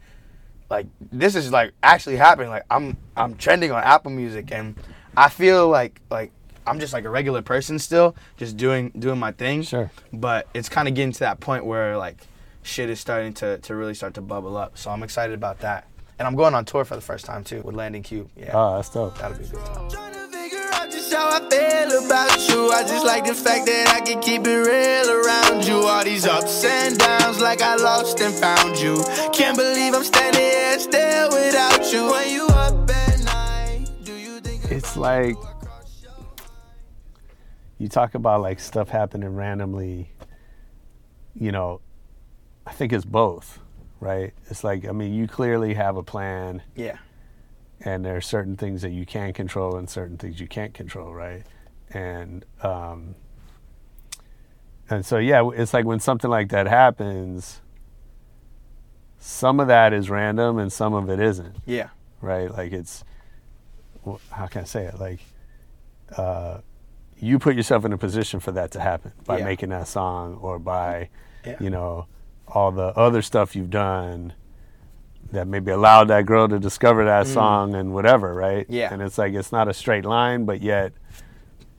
[0.69, 2.49] like this is like actually happening.
[2.49, 4.75] Like I'm I'm trending on Apple Music and
[5.17, 6.31] I feel like like
[6.67, 9.63] I'm just like a regular person still, just doing doing my thing.
[9.63, 9.89] Sure.
[10.13, 12.17] But it's kind of getting to that point where like
[12.63, 14.77] shit is starting to to really start to bubble up.
[14.77, 15.87] So I'm excited about that.
[16.19, 18.29] And I'm going on tour for the first time too with Landing Cube.
[18.37, 18.51] Yeah.
[18.53, 19.17] Oh, that's dope.
[19.17, 20.20] That'll be a good time.
[21.11, 22.71] Tryna figure out just how I feel about you.
[22.71, 25.85] I just like the fact that I can keep it real around you.
[25.87, 29.03] All these ups and downs, like I lost and found you.
[29.33, 32.09] Can't believe I'm standing here still without you.
[32.09, 35.35] When you up at night, do you think It's like
[37.77, 40.09] you talk about like stuff happening randomly.
[41.35, 41.81] You know,
[42.65, 43.59] I think it's both,
[43.99, 44.33] right?
[44.49, 46.61] It's like I mean, you clearly have a plan.
[46.75, 46.97] Yeah.
[47.83, 51.13] And there are certain things that you can control and certain things you can't control,
[51.13, 51.43] right?
[51.91, 53.15] And um,
[54.89, 57.61] and so yeah, it's like when something like that happens,
[59.17, 61.89] some of that is random and some of it isn't, Yeah.
[62.21, 62.51] right?
[62.51, 63.03] Like it's
[64.31, 64.99] how can I say it?
[64.99, 65.19] Like
[66.17, 66.59] uh,
[67.17, 69.45] you put yourself in a position for that to happen by Yeah.
[69.45, 71.09] making that song or by
[71.45, 71.57] Yeah.
[71.59, 72.07] you know
[72.47, 74.33] all the other stuff you've done
[75.31, 78.67] that maybe allowed that girl to discover that song and whatever, right?
[78.67, 78.73] Mm.
[78.75, 78.93] Yeah.
[78.93, 80.93] And it's like it's not a straight line, but yet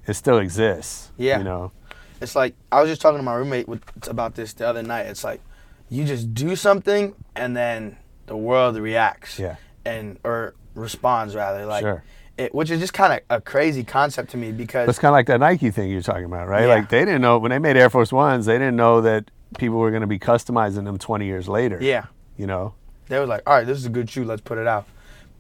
[0.07, 1.13] it still exists.
[1.17, 1.39] Yeah.
[1.39, 1.73] You know.
[2.21, 5.07] It's like I was just talking to my roommate with, about this the other night.
[5.07, 5.41] It's like
[5.89, 7.97] you just do something and then
[8.27, 9.39] the world reacts.
[9.39, 9.57] Yeah.
[9.85, 12.03] And or responds rather like Sure.
[12.39, 15.15] it, which is just kind of a crazy concept to me because it's kind of
[15.15, 16.63] like that Nike thing you're talking about, right?
[16.63, 16.69] Yeah.
[16.75, 19.77] Like they didn't know when they made Air Force Ones, they didn't know that people
[19.77, 21.79] were going to be customizing them 20 years later.
[21.83, 22.07] yeah,
[22.39, 22.75] You know.
[23.13, 24.87] They was like, all right, this is a good shoe, let's put it out.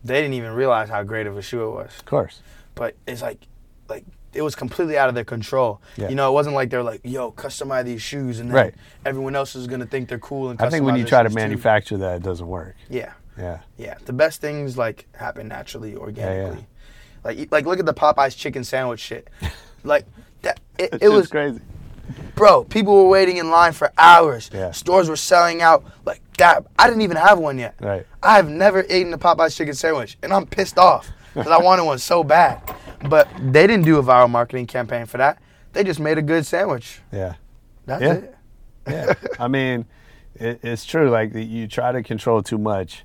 [0.05, 1.91] They didn't even realize how great of a shoe it was.
[1.99, 2.41] Of course.
[2.75, 3.47] But it's like,
[3.89, 4.05] like
[4.35, 5.81] it was completely out of their control.
[5.97, 6.09] Yeah.
[6.09, 8.75] You know, it wasn't like they're like, "Yo, customize these shoes," and then Right.
[9.05, 10.51] everyone else is gonna think they're cool.
[10.51, 11.41] And I think when you try to shoes too.
[11.43, 12.75] manufacture that, it doesn't work.
[12.89, 13.59] yeah, Yeah.
[13.77, 16.66] yeah, the best things like happen naturally, organically.
[17.25, 19.29] Like, e- like look at the Popeyes chicken sandwich shit.
[19.85, 20.07] Like
[20.43, 21.61] that, it, it was crazy.
[22.35, 22.65] Bro.
[22.65, 24.51] People were waiting in line for hours.
[24.53, 24.71] Yeah.
[24.73, 26.67] Stores were selling out like that.
[26.79, 27.75] I didn't even have one yet.
[27.81, 28.07] Right.
[28.23, 31.99] I've never eaten a Popeyes chicken sandwich, and I'm pissed off because I wanted one
[31.99, 32.61] so bad.
[33.09, 35.39] But they didn't do a viral marketing campaign for that.
[35.73, 37.01] They just made a good sandwich.
[37.13, 37.35] Yeah.
[37.87, 38.13] That's Yeah.
[38.13, 38.37] it.
[38.89, 39.15] Yeah.
[39.39, 39.87] I mean,
[40.35, 41.11] it, it's true.
[41.11, 43.05] Like you try to control too much,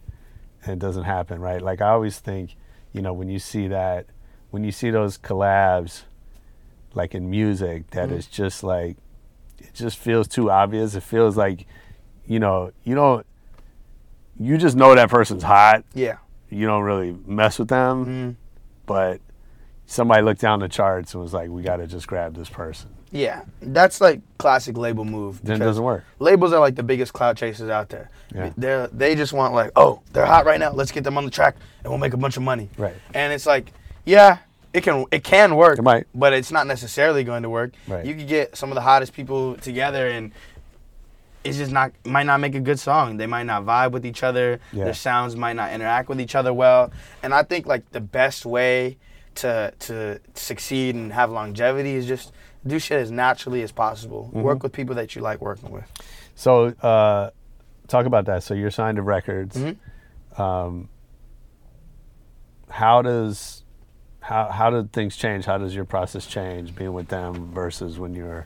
[0.64, 1.62] and it doesn't happen, right?
[1.62, 2.56] Like I always think,
[2.94, 4.08] you know, when you see that,
[4.52, 6.04] when you see those collabs,
[6.98, 8.98] like in music, that is just like,
[9.60, 10.96] it just feels too obvious.
[10.96, 11.66] It feels like,
[12.26, 13.26] you know, you don't,
[14.40, 15.84] you just know that person's hot.
[15.94, 16.18] Yeah.
[16.50, 18.36] You don't really mess with them, Mm.
[18.86, 19.22] but
[19.86, 22.90] somebody looked down the charts and was like, we got to just grab this person.
[23.12, 23.44] Yeah.
[23.62, 25.42] That's like classic label move.
[25.42, 26.04] Then it doesn't work.
[26.20, 28.10] Labels are like the biggest cloud chasers out there.
[28.36, 28.52] Yeah.
[28.58, 30.72] They're they just want like, oh, they're hot right now.
[30.74, 32.70] Let's get them on the track and we'll make a bunch of money.
[32.78, 32.96] Right.
[33.14, 33.72] And it's like,
[34.06, 34.40] yeah,
[34.78, 35.80] it can it can work.
[35.80, 36.06] It might.
[36.14, 37.72] but it's not necessarily going to work.
[37.88, 38.06] Right.
[38.06, 40.32] You could get some of the hottest people together and
[41.44, 43.18] it's just not might not make a good song.
[43.18, 44.60] They might not vibe with each other.
[44.72, 44.86] Yeah.
[44.86, 46.92] Their sounds might not interact with each other well.
[47.24, 48.98] And I think like the best way
[49.36, 52.34] to to succeed and have longevity is just
[52.66, 54.26] do shit as naturally as possible.
[54.26, 54.42] Mm-hmm.
[54.42, 55.86] Work with people that you like working with.
[56.36, 57.30] So, uh,
[57.88, 58.44] talk about that.
[58.44, 59.58] So you're signed to records.
[59.58, 59.78] Mhm.
[60.40, 60.90] Um,
[62.70, 63.64] how does
[64.28, 65.46] how how did things change?
[65.46, 68.46] How does your process change being with them versus when you're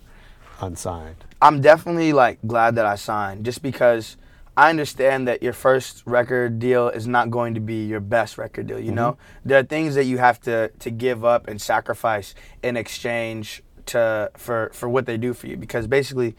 [0.62, 1.26] unsigned?
[1.42, 4.16] I'm definitely like glad that I signed just because
[4.56, 8.68] I understand that your first record deal is not going to be your best record
[8.68, 8.96] deal, you mm-hmm.
[8.96, 9.18] know?
[9.44, 14.30] There are things that you have to to give up and sacrifice in exchange to
[14.38, 16.36] for for what they do for you because basically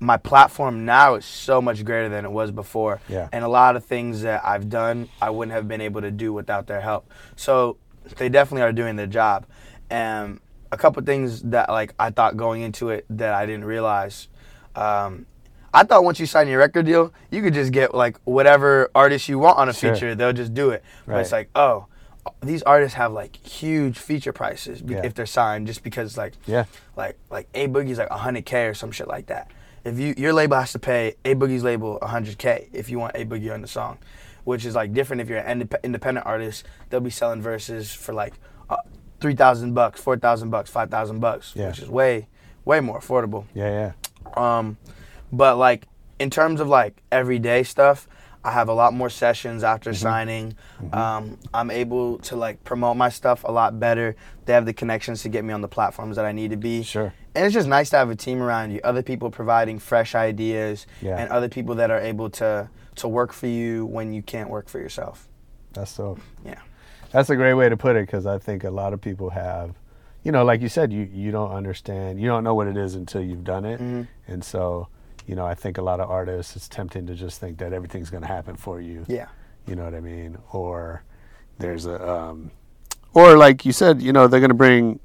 [0.00, 3.00] my platform now is so much greater than it was before.
[3.08, 3.28] Yeah.
[3.30, 6.32] And a lot of things that I've done I wouldn't have been able to do
[6.32, 7.08] without their help.
[7.36, 7.76] So
[8.16, 9.46] they definitely are doing their job.
[9.90, 10.40] And
[10.70, 14.28] a couple things that like I thought going into it that I didn't realize.
[14.74, 15.26] Um,
[15.74, 19.28] I thought once you sign your record deal, you could just get like whatever artist
[19.28, 19.94] you want on a Sure.
[19.94, 20.14] feature.
[20.14, 20.82] They'll just do it.
[21.06, 21.86] But it's like, oh,
[22.42, 25.00] these artists have like huge feature prices Yeah.
[25.04, 26.64] if they're signed, just because like Yeah.
[26.96, 29.50] like like A Boogie's like 100k or some shit like that.
[29.84, 33.24] If you your label has to pay A Boogie's label 100k if you want A
[33.24, 33.98] Boogie on the song,
[34.44, 36.64] which is like different if you're an independent artist.
[36.90, 38.34] They'll be selling verses for like
[38.70, 38.76] uh,
[39.20, 41.68] three thousand bucks, four thousand bucks, five thousand bucks, Yeah.
[41.68, 42.28] which is way
[42.64, 43.44] way more affordable.
[43.54, 43.92] Yeah,
[44.36, 44.58] yeah.
[44.58, 44.76] Um,
[45.32, 45.86] but like
[46.18, 48.06] in terms of like everyday stuff,
[48.44, 50.02] I have a lot more sessions after Mm-hmm.
[50.02, 50.54] signing.
[50.92, 54.16] Um, I'm able to like promote my stuff a lot better.
[54.46, 56.82] They have the connections to get me on the platforms that I need to be.
[56.82, 57.12] Sure.
[57.34, 60.86] And it's just nice to have a team around you, other people providing fresh ideas,
[61.00, 61.16] Yeah.
[61.16, 64.68] and other people that are able to to work for you when you can't work
[64.68, 65.28] for yourself.
[65.72, 66.18] That's so.
[66.44, 66.60] Yeah.
[67.10, 69.74] That's a great way to put it because I think a lot of people have,
[70.22, 72.94] you know, like you said, you you don't understand, you don't know what it is
[72.94, 74.08] until you've done it, Mhm.
[74.28, 74.88] and so,
[75.26, 78.10] you know, I think a lot of artists it's tempting to just think that everything's
[78.10, 79.04] going to happen for you.
[79.08, 79.26] Yeah.
[79.66, 80.38] You know what I mean?
[80.52, 81.02] Or
[81.58, 82.50] there's a, um,
[83.14, 84.98] or like you said, you know, they're going to bring,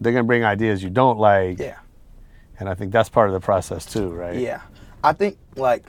[0.00, 1.78] they're going to bring ideas you don't like, Yeah.
[2.60, 4.38] and I think that's part of the process too, right?
[4.38, 4.60] Yeah.
[5.04, 5.84] I think like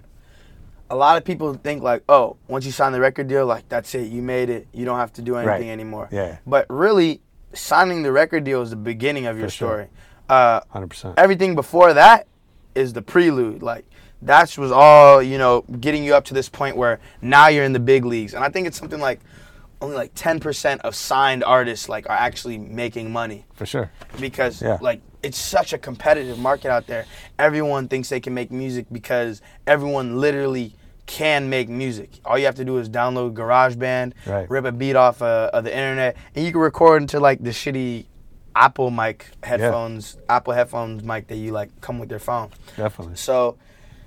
[0.90, 3.94] a lot of people think like, oh, once you sign the record deal, like that's
[3.96, 5.72] it, you made it, you don't have to do anything Right.
[5.72, 6.08] anymore.
[6.12, 6.38] Yeah.
[6.46, 7.22] But really,
[7.54, 9.68] signing the record deal is the beginning of your sure.
[9.70, 9.88] story.
[10.30, 11.16] Uh, Hundred percent.
[11.18, 12.28] everything before that
[12.76, 13.62] is the prelude.
[13.62, 13.86] Like
[14.24, 17.74] that was all you know, getting you up to this point where now you're in
[17.74, 18.34] the big leagues.
[18.34, 19.20] And I think it's something like
[19.82, 23.92] only like 10% of signed artists like are actually making money For sure.
[24.20, 24.78] because Yeah.
[24.82, 27.06] like it's such a competitive market out there.
[27.40, 32.10] Everyone thinks they can make music because everyone literally can make music.
[32.26, 34.50] All you have to do is download GarageBand, Right.
[34.50, 37.50] rip a beat off uh, of the internet, and you can record into like the
[37.52, 38.06] shitty
[38.56, 42.50] Apple mic headphones, Apple headphones mic that you like come with your phone.
[42.78, 43.16] Definitely.
[43.16, 43.58] So,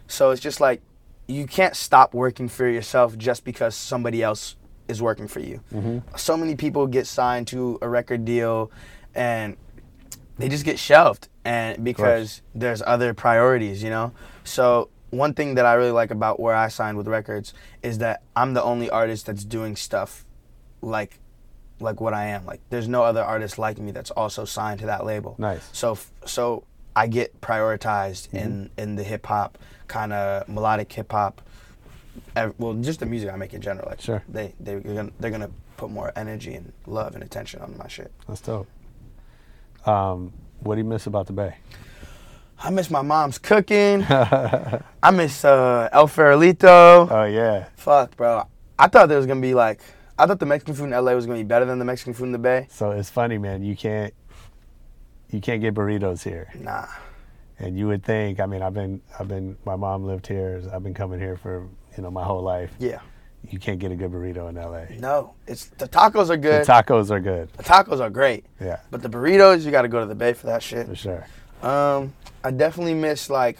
[0.07, 0.81] so it's just like
[1.27, 4.55] you can't stop working for yourself just because somebody else
[4.87, 5.61] is working for you.
[6.17, 8.71] So many people get signed to a record deal,
[9.14, 9.57] and
[10.39, 14.12] they just get shelved, and because there's other priorities, you know.
[14.45, 18.22] So one thing that I really like about where I signed with records is that
[18.34, 20.24] I'm the only artist that's doing stuff
[20.82, 21.18] like
[21.80, 22.45] like what I am.
[22.47, 25.37] Like there's no other artist like me that's also signed to that label.
[25.39, 25.68] Nice.
[25.72, 26.64] So so
[26.95, 28.37] I get prioritized mm-hmm.
[28.37, 29.59] in in the hip hop
[29.89, 31.43] kind of melodic hip hop.
[32.59, 33.89] Well, just the music I make in general.
[33.89, 34.22] Like Sure.
[34.28, 37.89] they they they're gonna, they're gonna put more energy and love and attention on my
[37.89, 38.11] shit.
[38.26, 38.66] That's dope.
[39.87, 41.57] Um, what do you miss about the Bay?
[42.59, 44.03] I miss my mom's cooking.
[44.09, 47.09] I miss uh, El Farolito.
[47.11, 47.68] Oh yeah.
[47.76, 48.47] Fuck, bro.
[48.78, 49.80] I thought there was gonna be like,
[50.18, 52.24] I thought the Mexican food in LA was gonna be better than the Mexican food
[52.24, 52.66] in the Bay.
[52.70, 53.62] So it's funny, man.
[53.62, 54.12] You can't
[55.30, 56.87] you can't get burritos here, Nah.
[57.59, 58.41] and you would think.
[58.41, 60.62] I mean, I've been I've been my mom lived here.
[60.72, 62.70] I've been coming here for you know my whole life.
[62.78, 63.01] Yeah.
[63.51, 64.99] You can't get a good burrito in LA.
[65.01, 65.34] No.
[65.47, 66.64] It's the tacos are good.
[66.66, 67.53] The tacos are good.
[67.55, 68.44] the tacos are great.
[68.61, 70.86] Yeah, But the burritos, you gotta go to the Bay for that shit.
[70.86, 71.26] for sure.
[71.62, 72.12] Um,
[72.44, 73.59] I definitely miss like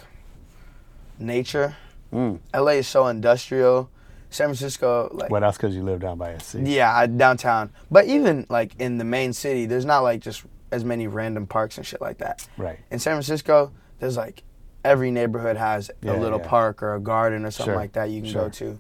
[1.19, 1.77] nature.
[2.13, 2.39] Mm.
[2.55, 3.91] LA is so industrial.
[4.31, 6.61] San Francisco, like Well, that's because you live down by a sea.
[6.63, 7.71] yeah, downtown.
[7.91, 11.79] But even like in the main city, there's not like just as many random parks
[11.79, 12.47] and shit like that.
[12.57, 12.79] Right.
[12.91, 14.43] In San Francisco, there's like
[14.85, 16.49] every neighborhood has Yeah, a little yeah.
[16.49, 18.43] park or a garden or something Sure, like that you can sure.
[18.43, 18.79] go to.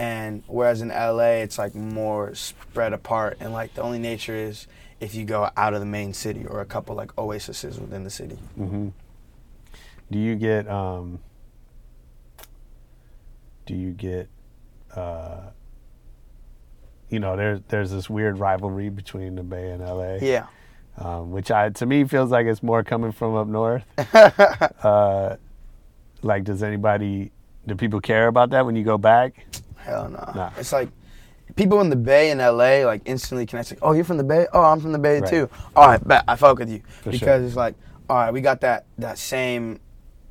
[0.00, 4.66] And whereas in LA, it's like more spread apart, and like the only nature is
[4.98, 8.10] if you go out of the main city or a couple like oases within the
[8.10, 8.36] city.
[8.56, 8.88] hmm
[10.10, 11.18] Do you get um?
[13.66, 14.28] Do you get
[14.96, 15.50] uh?
[17.10, 20.14] You know, there's there's this weird rivalry between the Bay and LA.
[20.22, 20.46] Yeah.
[20.96, 23.84] um, which I to me feels like it's more coming from up north.
[24.82, 25.36] uh,
[26.22, 27.32] like, does anybody,
[27.66, 29.44] do people care about that when you go back?
[29.80, 30.32] Hell no.
[30.34, 30.50] Nah.
[30.58, 30.88] It's like
[31.56, 33.70] people in the Bay in LA like instantly connect.
[33.70, 34.46] Like, oh, you're from the Bay?
[34.52, 35.30] Oh, I'm from the Bay Right.
[35.30, 35.48] too.
[35.74, 37.44] All right, bet I fuck with you For because sure.
[37.46, 37.74] it's like,
[38.08, 39.80] all right, we got that that same.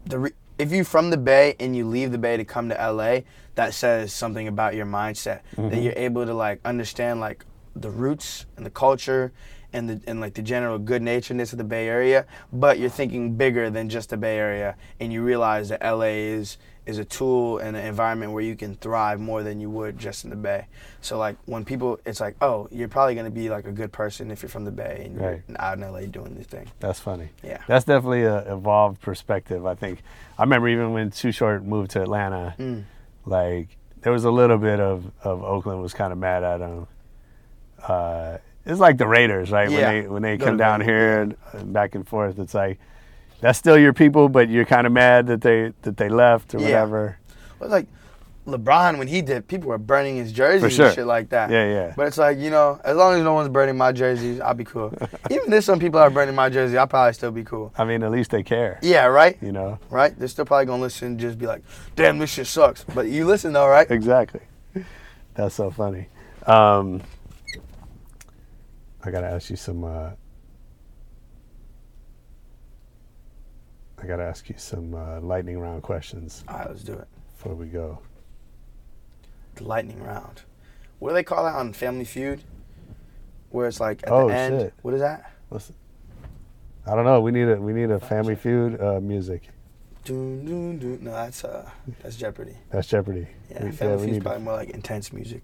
[0.05, 2.75] The re- if you're from the Bay and you leave the Bay to come to
[2.75, 3.19] LA,
[3.55, 5.41] that says something about your mindset.
[5.55, 5.69] Mm-hmm.
[5.69, 7.45] That you're able to like understand like
[7.75, 9.31] the roots and the culture.
[9.71, 13.35] And, the, and like the general good naturedness of the Bay Area, but you're thinking
[13.35, 16.57] bigger than just the Bay Area, and you realize that LA is
[16.89, 20.23] is a tool and an environment where you can thrive more than you would just
[20.23, 20.65] in the Bay.
[21.01, 24.31] So like when people, it's like, oh, you're probably gonna be like a good person
[24.31, 26.67] if you're from the Bay and you're out in LA doing this thing.
[26.79, 27.29] That's funny.
[27.43, 27.59] Yeah.
[27.67, 29.65] That's definitely a evolved perspective.
[29.65, 30.01] I think.
[30.37, 32.83] I remember even when Too Short moved to Atlanta, Mm.
[33.25, 33.67] like
[34.01, 36.87] there was a little bit of of Oakland was kind of mad at him.
[37.87, 39.69] Uh, it's like the Raiders, right?
[39.69, 39.77] Yeah.
[39.79, 42.79] When they when they come down here and, and back and forth, it's like
[43.41, 46.59] that's still your people, but you're kind of mad that they that they left or
[46.59, 46.65] Yeah.
[46.65, 47.17] whatever.
[47.59, 47.87] But like
[48.45, 50.87] LeBron when he did, people were burning his jersey sure.
[50.87, 51.51] and shit like that.
[51.51, 51.93] Yeah, yeah.
[51.95, 54.63] But it's like you know, as long as no one's burning my jerseys, I'll be
[54.63, 54.93] cool.
[55.31, 57.73] Even if some people are burning my jersey, I'll probably still be cool.
[57.77, 58.79] I mean, at least they care.
[58.81, 59.37] Yeah, right.
[59.41, 59.79] You know.
[59.89, 60.17] Right?
[60.17, 61.63] They're still probably gonna listen and just be like,
[61.95, 63.89] "Damn, this shit sucks." But you listen though, right?
[63.89, 64.41] Exactly.
[65.35, 66.09] That's so funny.
[66.45, 67.01] Um,
[69.03, 69.83] I gotta ask you some.
[69.83, 70.11] Uh,
[74.01, 77.07] I gotta ask you some uh, lightning round questions All right, let's do it.
[77.35, 77.99] before we go.
[79.55, 80.41] The lightning round.
[80.99, 82.41] What do they call that on Family Feud?
[83.49, 84.59] Where it's like at Oh, the end.
[84.61, 84.73] shit.
[84.83, 85.31] What is that?
[85.49, 85.75] Listen,
[86.85, 87.19] I don't know.
[87.21, 89.49] We need a we need a Family Feud uh, music.
[90.05, 90.99] Doon, doon, doon.
[91.03, 91.69] No, that's uh,
[92.01, 92.55] that's Jeopardy.
[92.69, 93.27] That's Jeopardy.
[93.51, 95.43] Yeah, We- Family we Feud's probably more like intense music.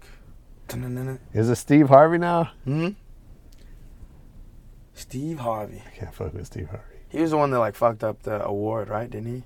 [0.68, 1.20] Dun-dun-dun-dun.
[1.32, 2.50] Is it Steve Harvey now?
[2.64, 2.88] Hmm.
[4.94, 5.82] Steve Harvey.
[5.86, 6.95] I can't fuck with Steve Harvey.
[7.08, 9.08] He was the one that like fucked up the award, right?
[9.10, 9.42] Didn't he?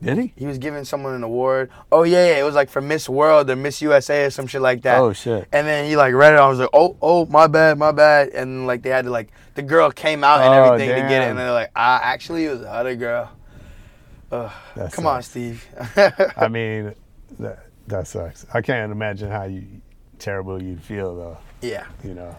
[0.00, 0.32] Did he?
[0.36, 1.70] He was giving someone an award.
[1.90, 2.38] Oh yeah, yeah.
[2.38, 4.98] It was like for Miss World or Miss USA or some shit like that.
[5.00, 5.48] Oh shit.
[5.52, 6.38] And then he like read it.
[6.38, 8.28] I was like, oh, oh, my bad, my bad.
[8.28, 11.22] And like they had to like the girl came out and Oh, everything to get
[11.24, 13.28] it, and they're like, ah, actually it was the other girl.
[14.30, 14.52] Ugh.
[14.76, 15.22] That Come on.
[15.22, 15.66] Steve.
[16.36, 16.94] I mean,
[17.40, 18.46] that that sucks.
[18.54, 19.64] I can't imagine how you
[20.20, 21.38] terrible you'd feel though.
[21.60, 21.86] yeah.
[22.04, 22.36] You know.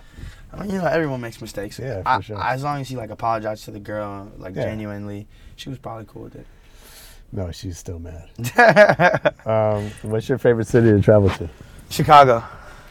[0.52, 1.78] I mean, you know, everyone makes mistakes.
[1.80, 2.44] Yeah, for I, sure.
[2.44, 4.64] as long as he like apologized to the girl, like Yeah.
[4.64, 6.48] genuinely, she was probably cool with it.
[7.32, 8.28] No, she's still mad.
[9.46, 11.48] um, what's your favorite city to travel to?
[11.90, 12.44] Chicago.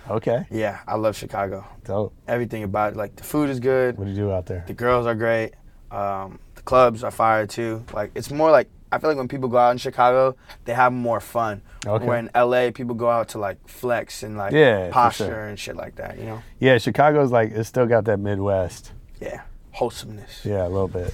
[0.08, 1.66] Okay, Yeah, I love Chicago.
[1.84, 2.14] dope.
[2.26, 2.96] Everything about it.
[2.96, 3.98] Like the food is good.
[3.98, 4.64] What do you do out there?
[4.66, 5.52] The girls are great.
[5.90, 7.84] Um, the clubs are fire too.
[7.92, 10.92] Like it's more like I feel like when people go out in Chicago, they have
[10.92, 11.60] more fun.
[11.86, 12.04] Okay.
[12.06, 15.44] Where in LA, people go out to like flex and like Yeah, posture sure.
[15.46, 16.18] and shit like that.
[16.18, 16.42] You know?
[16.58, 18.92] Yeah, Chicago's like it's still got that Midwest.
[19.20, 20.44] Yeah, wholesomeness.
[20.44, 21.12] Yeah, a little bit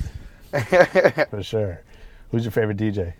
[1.30, 1.82] for sure.
[2.30, 3.14] Who's your favorite DJ?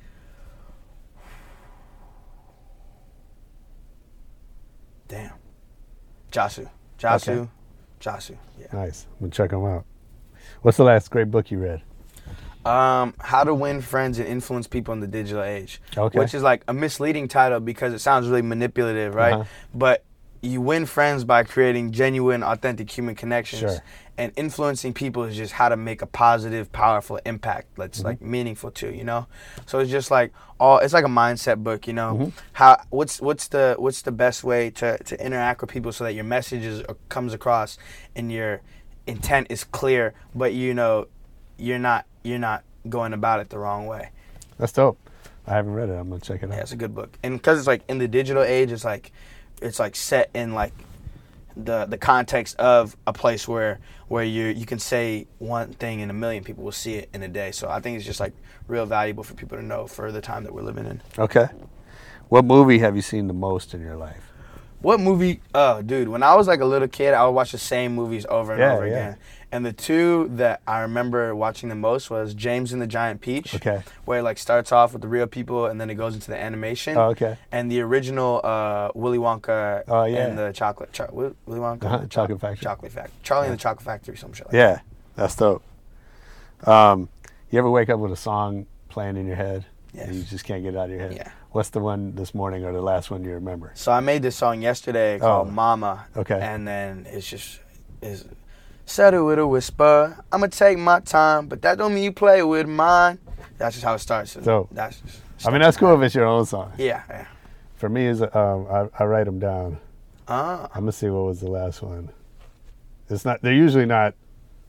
[5.09, 5.33] Damn.
[6.33, 6.69] Jasu.
[6.99, 7.29] Jasu.
[7.43, 7.49] Okay.
[8.01, 8.37] Jasu.
[8.59, 8.67] Yeah.
[8.73, 9.07] Nice.
[9.13, 9.85] I'm gonna check him out.
[10.63, 11.83] What's the last great book you read?
[12.67, 15.81] Um, How to Win Friends and Influence People in the Digital Age.
[15.97, 16.19] Okay.
[16.19, 19.35] Which is like a misleading title because it sounds really manipulative, right?
[19.35, 19.45] Uh-huh.
[19.75, 20.05] But
[20.41, 23.61] you win friends by creating genuine, authentic human connections.
[23.61, 23.83] Sure.
[24.17, 28.07] And influencing people is just how to make a positive, powerful impact that's Mm-hmm.
[28.07, 29.27] like meaningful too, you know?
[29.67, 32.15] So it's just like all it's like a mindset book, you know.
[32.15, 32.39] Mm-hmm.
[32.53, 36.12] How what's what's the what's the best way to, to interact with people so that
[36.12, 37.79] your message is, comes across
[38.15, 38.61] and you're
[39.07, 41.07] intent is clear, but you know,
[41.59, 44.11] you're not you're not going about it the wrong way.
[44.59, 44.99] That's dope.
[45.47, 45.93] I haven't read it.
[45.95, 46.57] I'm gonna check it out.
[46.57, 49.13] Yeah, it's a good book, and because it's like in the digital age, it's like
[49.61, 50.73] it's like set in like
[51.57, 53.79] the the context of a place where
[54.09, 57.23] where you you can say one thing and a million people will see it in
[57.23, 57.53] a day.
[57.53, 58.33] So I think it's just like
[58.69, 61.03] real valuable for people to know for the time that we're living in.
[61.19, 61.47] Okay.
[62.29, 64.33] What movie have you seen the most in your life?
[64.81, 65.41] What movie?
[65.55, 68.27] Oh, dude, when I was like a little kid, I would watch the same movies
[68.29, 68.93] over and Yeah, over yeah.
[68.93, 69.17] again.
[69.55, 73.55] And the two that I remember watching the most was James and the Giant Peach.
[73.55, 73.83] Okay.
[74.05, 76.37] Where it like starts off with the real people and then it goes into the
[76.37, 76.97] animation.
[76.97, 77.39] Oh, okay.
[77.53, 80.27] And the original uh, Willy Wonka Oh, yeah.
[80.27, 82.65] and the chocolate Willy Wonka, Uh-huh, the Chocolate Factory.
[82.65, 84.81] Chocolate Factory, Charlie and the Chocolate Factory, some shit like Yeah,
[85.15, 85.63] that's dope.
[86.65, 87.09] Um,
[87.51, 89.65] you ever wake up with a song playing in your head?
[89.93, 90.09] Yes.
[90.09, 91.13] And you just can't get it out of your head.
[91.15, 91.31] Yeah.
[91.53, 93.71] What's the one this morning or the last one you remember?
[93.75, 95.51] So I made this song yesterday called Oh.
[95.53, 96.07] Mama.
[96.17, 96.41] Okay.
[96.43, 97.61] And then it's just
[98.03, 98.25] is
[98.87, 100.22] said it with a whisper.
[100.32, 103.18] I'ma take my time, but that don't mean you play with mine.
[103.59, 104.32] That's just how it starts.
[104.32, 106.72] So That's just, I mean, that's cool if it's your own song.
[106.78, 107.26] yeah, yeah.
[107.76, 109.78] For me, is um, I, I write them down.
[110.26, 112.09] Ah, I'm gonna see what was the last one.
[113.11, 113.43] It's not.
[113.43, 114.14] They're usually not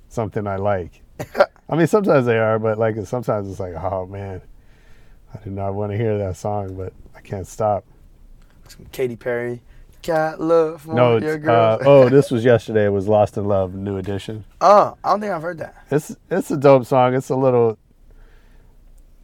[0.10, 1.02] something I like.
[1.70, 4.42] I mean, sometimes they are, but like sometimes it's like, oh man,
[5.34, 7.86] I do not want to hear that song, but I can't stop.
[8.68, 9.62] some Katy Perry.
[10.06, 11.56] Got love No, your it's, girl.
[11.56, 12.86] uh, oh, this was yesterday.
[12.86, 14.46] It was Lost in Love, New Edition.
[14.62, 15.76] oh, I don't think I've heard that.
[15.90, 17.16] It's it's a dope song.
[17.16, 17.78] It's a little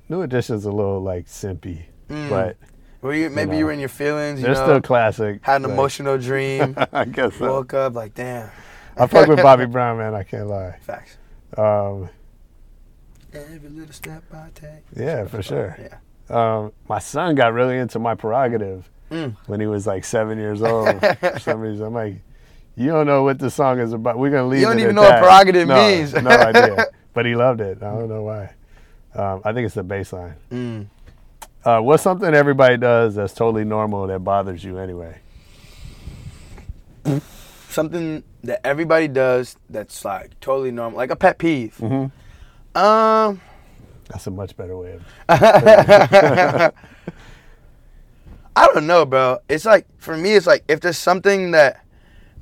[0.10, 2.58] New Edition's a little like simpy, but
[3.02, 3.58] Were you maybe know.
[3.60, 4.40] you were in your feelings?
[4.40, 4.42] Mm.
[4.42, 5.40] You they're know, still classic.
[5.44, 6.76] had an but- emotional dream.
[6.92, 7.48] I guess so.
[7.52, 8.50] woke up like, damn.
[8.98, 10.14] I fuck with Bobby Brown, man.
[10.16, 10.78] I can't lie.
[10.82, 11.18] Facts.
[11.58, 12.10] Um,
[13.34, 14.84] Every little step I take.
[14.96, 15.78] yeah, for sure.
[15.80, 15.98] Yeah.
[16.30, 19.36] Um, my son got really into my prerogative Mm.
[19.48, 21.00] when he was like seven years old.
[21.20, 22.16] for some reason, I'm like,
[22.76, 24.18] you don't know what this song is about.
[24.18, 24.62] We're gonna leave.
[24.62, 26.14] You don't even know what that." prerogative no, means.
[26.14, 26.88] no idea.
[27.14, 27.84] But he loved it.
[27.84, 28.54] I don't know why.
[29.14, 30.36] Um, I think it's the bass line.
[30.50, 30.88] Mm.
[31.66, 35.20] Uh, what's something everybody does that's totally normal that bothers you anyway?
[37.68, 41.76] Something that everybody does that's like totally normal, like a pet peeve.
[41.80, 42.78] Mm-hmm.
[42.78, 43.42] Um,
[44.08, 46.74] That's a much better way of.
[48.56, 49.40] I don't know, bro.
[49.50, 51.86] It's like for me, it's like if there's something that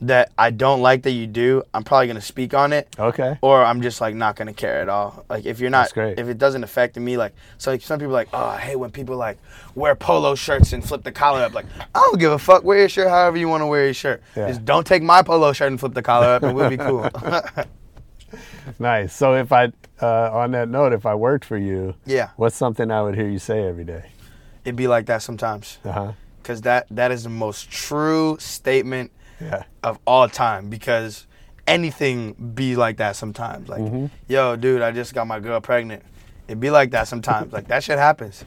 [0.02, 3.38] that I don't like that you do, I'm probably gonna speak on it, Okay.
[3.42, 5.26] or I'm just like not gonna care at all.
[5.30, 8.14] Like if you're not, if it doesn't affect me, like so, like some people are
[8.14, 9.38] like, oh, I hate when people like
[9.76, 11.54] wear polo shirts and flip the collar up.
[11.54, 12.64] Like I don't give a fuck.
[12.64, 14.24] Wear your shirt however you want to wear your shirt.
[14.38, 14.48] Yeah.
[14.48, 17.10] Just don't take my polo shirt and flip the collar up, and we'll be cool.
[18.78, 19.14] Nice.
[19.16, 22.92] So if I, uh, on that note, if I worked for you, yeah, what's something
[22.92, 24.06] I would hear you say every day?
[24.66, 25.78] It'd be like that sometimes,
[26.42, 29.64] because that that is the most true statement Yeah.
[29.84, 31.26] of all time because
[31.68, 33.70] anything be like that sometimes.
[33.70, 34.06] Like, Mm-hmm.
[34.28, 36.04] yo, dude, I just got my girl pregnant.
[36.48, 37.54] It be like that sometimes.
[37.54, 38.44] like that shit happens.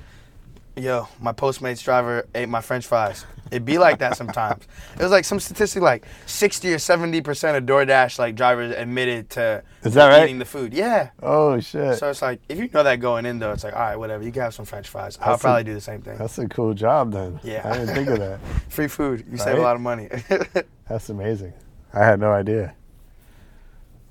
[0.74, 3.26] Yo, my Postmates driver ate my French fries.
[3.50, 4.64] It'd be like that sometimes.
[4.98, 9.28] It was like some statistic like sixty or seventy percent of DoorDash like drivers admitted
[9.30, 10.24] to Is that right?
[10.24, 10.72] eating the food.
[10.72, 11.10] Yeah.
[11.22, 11.98] Oh shit.
[11.98, 14.22] So it's like if you know that going in though, it's like all right, whatever.
[14.24, 15.18] You can have some French fries.
[15.20, 16.16] I'll That's a- probably do the same thing.
[16.16, 17.38] That's a cool job then.
[17.42, 17.62] Yeah.
[17.68, 18.40] I didn't think of that.
[18.70, 19.26] Free food.
[19.30, 20.08] You save a lot of money.
[20.88, 21.52] That's amazing.
[21.92, 22.74] I had no idea.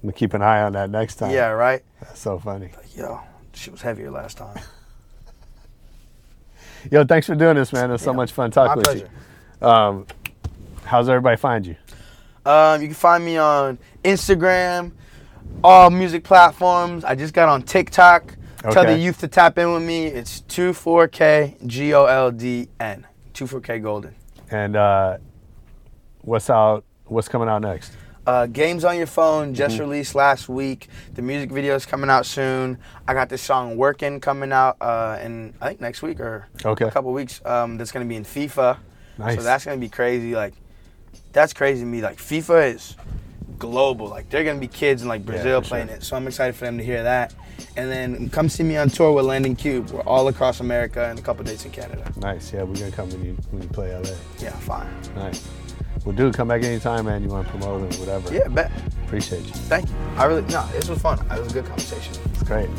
[0.03, 1.31] I'm gonna keep an eye on that next time.
[1.31, 1.47] yeah.
[1.47, 1.83] Right.
[2.01, 2.71] That's so funny.
[2.77, 3.19] Like, Yo,
[3.53, 4.59] she was heavier last time.
[6.89, 7.89] Yo, thanks for doing this, man.
[7.89, 9.09] It was so much fun My talking with pleasure.
[9.61, 9.67] you.
[9.67, 10.07] Um,
[10.83, 11.75] how's everybody find you?
[12.45, 14.91] Um, you can find me on Instagram,
[15.63, 17.03] all music platforms.
[17.03, 18.35] I just got on TikTok.
[18.63, 18.73] Okay.
[18.73, 20.05] Tell the youth to tap in with me.
[20.07, 23.05] It's 24K G O L D N.
[23.33, 24.13] 24KGoldn.
[24.51, 25.17] And uh,
[26.21, 26.83] what's out?
[27.05, 27.93] What's coming out next?
[28.31, 29.83] Uh, Games on Your Phone just Mm-hmm.
[29.83, 30.87] released last week.
[31.15, 32.77] The music video is coming out soon.
[33.05, 36.85] I got this song Working coming out uh, in, I think, next week or Okay.
[36.85, 37.41] a couple weeks.
[37.45, 38.77] Um, that's going to be in FIFA.
[39.17, 39.35] Nice.
[39.35, 40.33] So that's going to be crazy.
[40.33, 40.53] Like,
[41.33, 42.01] that's crazy to me.
[42.01, 42.95] Like, FIFA is
[43.59, 44.07] global.
[44.07, 45.97] Like, they're going to be kids in, like, Brazil for playing sure.
[45.97, 46.03] it.
[46.03, 47.33] So I'm excited for them to hear that.
[47.75, 49.89] And then come see me on tour with Landing Cube.
[49.91, 52.09] We're all across America and a couple dates in Canada.
[52.15, 52.53] Nice.
[52.53, 54.09] Yeah, we're gonna come when you when you play LA.
[54.39, 54.87] Yeah, fine.
[55.15, 55.45] Nice.
[56.05, 57.21] Well, dude, come back anytime, man.
[57.21, 58.33] You want to promote it, whatever.
[58.33, 58.71] Yeah, bet.
[59.05, 59.51] Appreciate you.
[59.51, 59.95] Thank you.
[60.15, 61.19] I really, no, this was fun.
[61.19, 62.15] It was a good conversation.
[62.33, 62.69] It's great.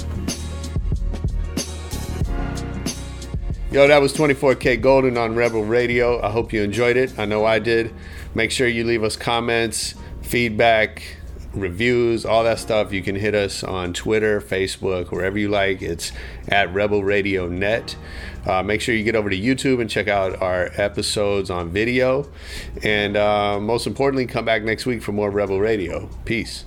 [3.70, 6.20] Yo, that was 24KGoldn on Rebel Radio.
[6.20, 7.18] I hope you enjoyed it.
[7.18, 7.94] I know I did.
[8.34, 11.16] Make sure you leave us comments, feedback,
[11.54, 12.92] reviews, all that stuff.
[12.92, 15.80] You can hit us on Twitter, Facebook, wherever you like.
[15.80, 16.12] It's
[16.48, 17.96] at Rebel Radio Net.
[18.46, 22.28] Uh, make sure you get over to YouTube and check out our episodes on video.
[22.82, 26.08] And uh, most importantly, come back next week for more Rebel Radio.
[26.24, 26.64] Peace.